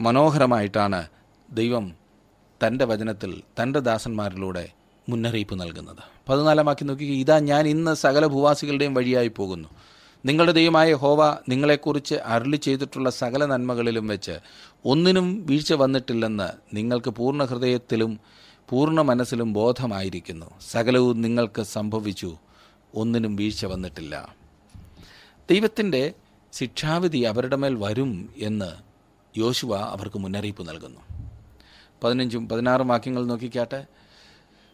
മനോഹരമായിട്ടാണ് 0.00 1.06
ദൈവം 1.52 1.94
തന്റെ 2.66 2.84
വചനത്തിൽ 2.84 3.42
തന്റെ 3.62 3.80
ദാസന്മാരിലൂടെ 3.80 4.68
മുന്നറിയിപ്പ് 5.08 5.60
നൽകുന്നത്. 5.60 6.02
പതിനാലാം 6.28 6.70
ആക്കി 6.70 6.84
നോക്കി 6.84 7.04
ഇതാ 7.04 7.38
ഞാൻ 7.38 7.68
ഇന്ന് 7.68 7.94
സകല 7.94 8.26
ഭൂവാസികളുടെയും 8.26 8.94
വഴിയായി 8.94 9.28
പോകുന്നു. 9.28 9.68
നിങ്ങളുടെ 10.26 10.52
ദൈവമായ 10.52 10.92
ഹോവ 10.92 11.36
നിങ്ങളെക്കുറിച്ച് 11.48 12.14
അരുളി 12.14 12.56
ചെയ്തിട്ടുള്ള 12.56 13.10
സകല 13.10 13.44
നന്മകളിലും 13.44 14.06
വെച്ച് 14.06 14.38
ഒന്നിനും 14.84 15.46
വീഴ്ച 15.46 15.72
വന്നിട്ടില്ലെന്ന് 15.72 16.76
നിങ്ങൾക്ക് 16.76 17.10
പൂർണ 17.10 17.44
ഹൃദയത്തിലും 17.44 18.20
പൂർണ 18.70 19.00
മനസ്സിലും 19.00 19.52
ബോധമായിരിക്കുന്നു. 19.52 20.46
സകലവും 20.70 21.20
നിങ്ങൾക്ക് 21.20 21.62
സംഭവിച്ചു 21.62 22.36
ഒന്നിനും 22.94 23.36
വീഴ്ച 23.36 23.66
വന്നിട്ടില്ല. 23.66 24.34
ദൈവത്തിന്റെ 25.50 26.12
ശിക്ഷാവിധി 26.52 27.18
അവരുടെ 27.18 27.56
മേൽ 27.56 27.74
വരും 27.74 28.12
എന്ന് 28.38 28.70
യോശുവ 29.38 29.76
അവർക്ക് 29.76 30.18
മുന്നറിയിപ്പ് 30.18 30.68
നൽകുന്നു. 30.68 31.00
പതിനഞ്ചും 32.04 32.48
പതിനാറും 32.48 32.88
വാക്യങ്ങൾ 32.88 33.26
നോക്കിക്കാട്ടെ. 33.26 33.86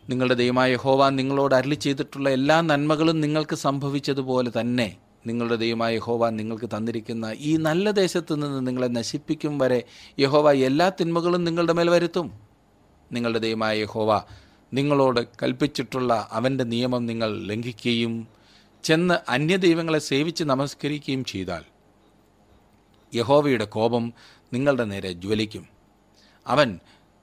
നിങ്ങളുടെ 0.09 0.35
ദൈവമായ 0.35 0.73
യഹോവ 0.73 1.09
നിങ്ങളോട് 1.09 1.55
അരളി 1.55 1.75
ചെയ്തിട്ടുള്ള 1.75 2.31
എല്ലാ 2.31 2.61
നന്മകളും 2.61 3.21
നിങ്ങൾക്ക് 3.21 3.57
സംഭവിച്ചതുപോലെ 3.57 4.53
തന്നെ 4.61 4.97
നിങ്ങളുടെ 5.27 5.57
ദൈവമായ 5.57 5.95
യഹോവ 5.95 6.31
നിങ്ങൾക്ക് 6.31 6.67
തന്നിരിക്കുന്ന 6.67 7.35
ഈ 7.39 7.57
നല്ല 7.57 7.91
ദേശത്ത് 7.91 8.35
നിന്ന് 8.35 8.67
നിങ്ങളെ 8.67 8.87
നശിപ്പിക്കും 8.87 9.59
വരെ 9.59 9.85
യഹോവ 10.19 10.53
എല്ലാ 10.53 10.89
തിന്മകളും 10.89 11.45
നിങ്ങളുടെ 11.45 11.73
മേൽ 11.73 11.91
വരുത്തും. 11.91 12.41
നിങ്ങളുടെ 13.13 13.39
ദൈവമായ 13.39 13.79
യഹോവ 13.79 14.23
നിങ്ങളോട് 14.75 15.21
കൽപ്പിച്ചിട്ടുള്ള 15.43 16.29
അവന്റെ 16.33 16.65
നിയമം 16.65 17.07
നിങ്ങൾ 17.07 17.47
ലംഘിക്കുകയും 17.47 18.29
ചെന്ന് 18.85 19.31
അന്യദൈവങ്ങളെ 19.31 19.99
സേവിച്ച് 19.99 20.45
നമസ്കരിക്കുകയും 20.45 21.25
ചെയ്താൽ 21.25 21.65
യഹോവയുടെ 23.15 23.65
കോപം 23.65 24.13
നിങ്ങളുടെ 24.53 24.85
നേരെ 24.85 25.13
ജ്വലിക്കും. 25.13 25.69
അവൻ 26.47 26.79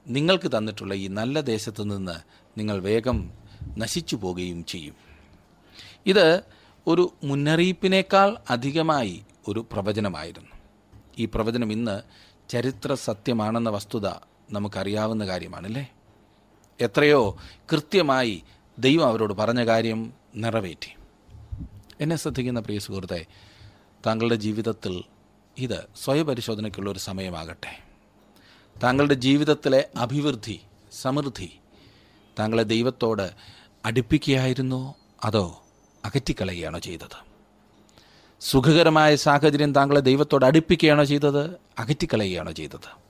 നിങ്ങൾക്ക് 0.08 0.48
തന്നിട്ടുള്ള 0.48 0.94
ഈ 0.94 1.08
നല്ല 1.08 1.40
ദേശത്തു 1.40 1.82
നിന്ന് 1.82 2.16
നിങ്ങൾ 2.58 2.80
വേഗം 2.80 3.30
നശിച്ചു 3.78 4.16
പോകുകയും 4.16 4.64
ചെയ്യും. 4.64 4.94
ഇത് 6.06 6.26
ഒരു 6.90 7.12
മുന്നറിയിപ്പിനേക്കാൾ 7.24 8.36
അധികമായി 8.50 9.22
ഒരു 9.48 9.66
പ്രവചനമായിരുന്നു. 9.72 10.50
ഈ 11.18 11.24
പ്രവചനം 11.24 11.72
ഇന്ന് 11.72 12.02
ചരിത്ര 12.50 12.94
സത്യമാണെന്ന 12.94 13.70
വസ്തുത 13.70 14.08
നമുക്കറിയാവുന്ന 14.50 15.26
കാര്യമാണല്ലേ? 15.26 15.92
എത്രയോ 16.80 17.36
കൃത്യമായി 17.72 18.42
ദൈവം 18.78 19.06
അവരോട് 19.06 19.34
പറഞ്ഞ 19.34 19.66
കാര്യം 19.66 20.12
നിറവേറ്റി. 20.34 20.96
എന്നെ 22.00 22.16
ശ്രദ്ധിക്കുന്ന 22.16 22.60
പ്രിയ 22.60 22.78
സുഹൃത്തെ 22.78 23.26
താങ്കളുടെ 24.06 24.34
ജീവിതത്തിൽ 24.34 25.04
ഇത് 25.58 25.88
സ്വയപരിശോധനയ്ക്കുള്ള 26.04 26.90
ഒരു 26.90 26.98
സമയമാകട്ടെ. 26.98 27.84
താങ്കളുടെ 28.82 29.14
ജീവിതത്തിലെ 29.14 29.88
അഭിവൃദ്ധി 29.96 30.60
സമൃദ്ധി 30.92 31.58
താങ്കളെ 32.38 32.62
ദൈവത്തോട് 32.62 33.30
അടുപ്പിക്കുകയായിരുന്നോ? 33.84 34.96
അതോ 35.24 35.59
അകറ്റിക്കളയുകയാണോ 36.04 36.78
ചെയ്തത്? 36.78 37.30
സുഖകരമായ 38.40 39.16
സാഹചര്യം 39.16 39.74
താങ്കളെ 39.74 40.00
ദൈവത്തോട് 40.00 40.44
അടുപ്പിക്കുകയാണോ 40.44 41.04
ചെയ്തത്? 41.04 41.50
അകറ്റിക്കളയുകയാണോ 41.78 42.52
ചെയ്തത്? 42.52 43.00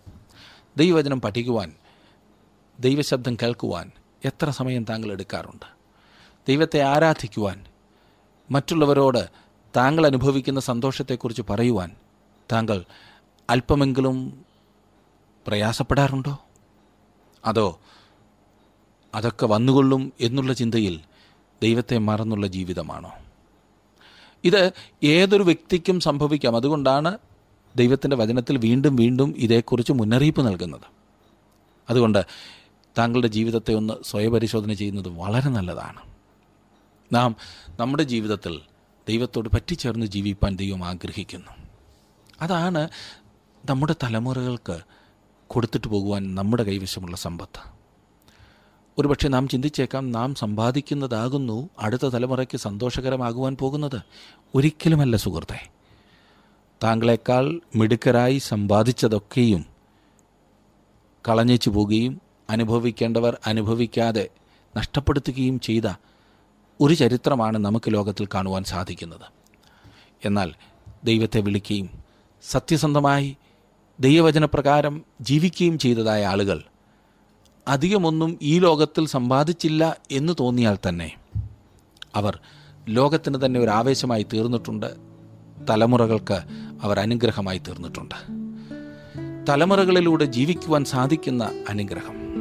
ദൈവവചനം 0.76 1.20
പഠിക്കുവാൻ 1.20 1.72
ദൈവശബ്ദം 2.81 3.35
കേൾക്കുവാൻ 3.35 3.90
എത്ര 4.24 4.50
സമയം 4.50 4.85
താങ്കൾ 4.85 5.12
എടുക്കാറുണ്ട്? 5.12 5.66
ദൈവത്തെ 6.48 6.81
ആരാധിക്കുവാൻ 6.81 7.64
മറ്റുള്ളവരോട് 8.50 9.29
താങ്കൾ 9.76 10.07
അനുഭവിക്കുന്ന 10.07 10.61
സന്തോഷത്തെക്കുറിച്ച് 10.61 11.42
പറയുവാൻ 11.50 11.96
താങ്കൾ 12.53 12.85
അല്പമെങ്കിലും 13.50 14.44
പ്രയാസപ്പെടാറുണ്ടോ? 15.46 16.38
അതോ 17.44 17.79
അതൊക്കെ 19.14 19.46
വന്നുകൊള്ളും 19.46 20.12
എന്നുള്ള 20.20 20.53
ചിന്തയിൽ 20.53 21.00
ദൈവത്തെ 21.62 21.99
മറന്നുള്ള 21.99 22.46
ജീവിതമാണോ? 22.46 23.12
ഇത് 24.44 24.73
ഏതൊരു 25.05 25.42
വ്യക്തിക്കും 25.42 26.01
സംഭവിക്കാം. 26.01 26.57
അതുകൊണ്ടാണ് 26.57 27.18
ദൈവത്തിന്റെ 27.77 28.16
വചനത്തിൽ 28.16 28.57
വീണ്ടും 28.57 28.96
വീണ്ടും 28.96 29.35
ഇതേക്കുറിച്ച് 29.37 29.92
മുന്നറിയിപ്പ് 29.92 30.46
നൽകുന്നത്. 30.46 30.81
അതുകൊണ്ട് 31.90 32.27
താങ്കളുടെ 32.99 33.29
ജീവിതത്തെ 33.29 33.75
ഒന്ന് 33.75 33.94
സ്വയപരിശോധന 34.05 34.73
ചെയ്യുന്നത് 34.73 35.09
വളരെ 35.09 35.49
നല്ലതാണ്. 35.49 36.03
നാം 37.12 37.37
നമ്മുടെ 37.81 38.03
ജീവിതത്തിൽ 38.03 38.61
ദൈവത്തോട് 39.09 39.49
പറ്റിച്ചേർന്ന് 39.49 40.07
ജീവിപ്പാൻ 40.07 40.57
ദൈവം 40.57 40.85
ആഗ്രഹിക്കുന്നു. 40.85 41.51
അതാണ് 42.40 42.88
നമ്മുടെ 43.70 43.94
തലമുറകൾക്ക് 44.03 44.81
കൊടുത്തിട്ട് 45.46 45.88
പോകുവാൻ 45.88 46.35
നമ്മുടെ 46.35 46.62
കൈവശമുള്ള 46.62 47.16
സമ്പത്ത്. 47.16 47.80
ഒരുപക്ഷെ 49.01 49.29
നാം 49.29 49.49
ചിന്തിച്ചേക്കാം 49.49 50.13
നാം 50.13 50.35
സമ്പാദിക്കുന്നതാകുന്നു 50.35 51.69
അടുത്ത 51.79 52.07
തലമുറയ്ക്ക് 52.07 52.59
സന്തോഷകരമാകുവാൻ 52.59 53.57
പോകുന്നത്. 53.61 54.03
ഒരിക്കലുമല്ല 54.55 55.17
സുഹൃത്തെ. 55.17 55.71
താങ്കളെക്കാൾ 56.83 57.61
മിടുക്കരായി 57.77 58.39
സമ്പാദിച്ചതൊക്കെയും 58.39 59.67
കളഞ്ഞേച്ചു 61.29 61.71
പോവുകയും 61.71 62.21
അനുഭവിക്കേണ്ടവർ 62.51 63.39
അനുഭവിക്കാതെ 63.47 64.29
നഷ്ടപ്പെടുത്തുകയും 64.77 65.61
ചെയ്ത 65.61 65.97
ഒരു 66.81 66.95
ചരിത്രമാണ് 66.95 67.59
നമുക്ക് 67.59 67.93
ലോകത്തിൽ 67.95 68.29
കാണുവാൻ 68.35 68.65
സാധിക്കുന്നത്. 68.65 69.27
എന്നാൽ 70.25 70.55
ദൈവത്തെ 71.05 71.41
വിളിക്കുകയും 71.41 71.91
സത്യസന്ധമായി 72.51 73.37
ദൈവവചനപ്രകാരം 74.01 75.03
ജീവിക്കുകയും 75.21 75.79
ചെയ്തതായ 75.79 76.27
ആളുകൾ 76.27 76.63
അധികമൊന്നും 77.68 78.38
ഈ 78.42 78.59
ലോകത്തിൽ 78.59 79.07
സമ്പാദിച്ചില്ല 79.07 79.96
എന്ന് 80.11 80.33
തോന്നിയാൽ 80.40 80.79
തന്നെ 80.88 81.16
അവർ 82.14 82.38
ലോകത്തിന് 82.88 83.38
തന്നെ 83.44 83.61
ഒരു 83.61 83.70
ആവേശമായി 83.70 84.27
തീർന്നിട്ടുണ്ട്. 84.33 84.96
തലമുറകൾക്ക് 85.70 86.42
അവർ 86.83 87.01
അനുഗ്രഹമായി 87.01 87.59
തീർന്നിട്ടുണ്ട്. 87.59 88.14
തലമുറകളിലൂടെ 89.49 90.25
ജീവിക്കുവാൻ 90.25 90.85
സാധിക്കുന്ന 90.85 91.51
അനുഗ്രഹം. 91.68 92.39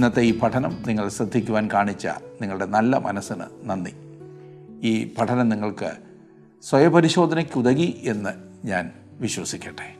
ഇന്നത്തെ 0.00 0.22
ഈ 0.22 0.38
പഠനം 0.38 0.82
നിങ്ങൾ 0.86 1.08
ശ്രദ്ധിക്കുവാൻ 1.08 1.70
കാണിച്ച 1.72 2.06
നിങ്ങളുടെ 2.42 2.66
നല്ല 2.66 2.98
മനസ്സിന് 2.98 3.44
നന്ദി. 3.64 3.92
ഈ 4.86 5.14
പഠനം 5.18 5.48
നിങ്ങൾക്ക് 5.48 5.92
സ്വയപരിശോധനയ്ക്ക് 6.62 7.58
ഉതകി 7.58 8.00
എന്ന് 8.04 8.30
ഞാൻ 8.66 8.90
വിശ്വസിക്കട്ടെ. 9.20 9.94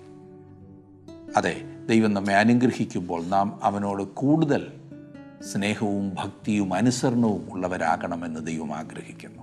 അതെ 1.37 1.63
ദൈവം 1.89 2.15
നമ്മെ 2.15 2.35
അനുഗ്രഹിക്കുമ്പോൾ 2.35 3.27
നാം 3.27 3.61
അവനോട് 3.63 4.03
കൂടുതൽ 4.03 4.73
സ്നേഹവും 5.53 6.11
ഭക്തിയും 6.15 6.75
അനുസരണവും 6.75 7.49
ഉള്ളവരാകണമെന്ന് 7.53 8.47
ദൈവം 8.47 8.75
ആഗ്രഹിക്കുന്നു. 8.75 9.43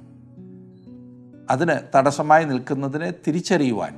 അതിന് 1.50 1.74
തടസ്സമായി 1.96 2.46
നിൽക്കുന്നതിനെ 2.46 3.14
തിരിച്ചറിയുവാൻ 3.28 3.96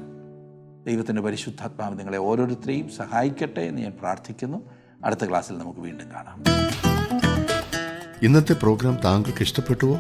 ദൈവത്തിന്റെ 0.86 1.22
പരിശുദ്ധാത്മാവ് 1.22 2.00
നിങ്ങളെ 2.00 2.18
ഓരോരുത്തരെയും 2.18 2.90
സഹായിക്കട്ടെ 2.90 3.60
എന്ന് 3.60 3.82
ഞാൻ 3.82 3.92
പ്രാർത്ഥിക്കുന്നു. 3.92 4.79
അടുത്ത 5.06 5.30
ക്ലാസ്സിൽ 5.30 5.58
നമുക്ക് 5.58 5.80
വീണ്ടും 5.80 6.12
കാണാം. 6.12 6.44
ഇന്നത്തെ 8.22 8.54
പ്രോഗ്രാം 8.54 9.00
താങ്കൾക്ക് 9.06 9.42
ഇഷ്ടപ്പെട്ടുവോ? 9.42 10.00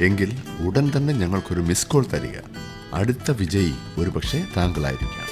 എങ്കിൽ 0.00 0.38
ഉടൻ 0.66 0.92
തന്നെ 0.96 1.14
ഞങ്ങൾക്കൊരു 1.14 1.60
മിസ് 1.60 1.86
കോൾ 1.86 2.06
തരിക. 2.12 2.38
അടുത്ത 2.94 3.30
വിജയി 3.30 3.72
ഒരുപക്ഷെ 3.98 4.44
താങ്കളായിരിക്കാം. 4.56 5.30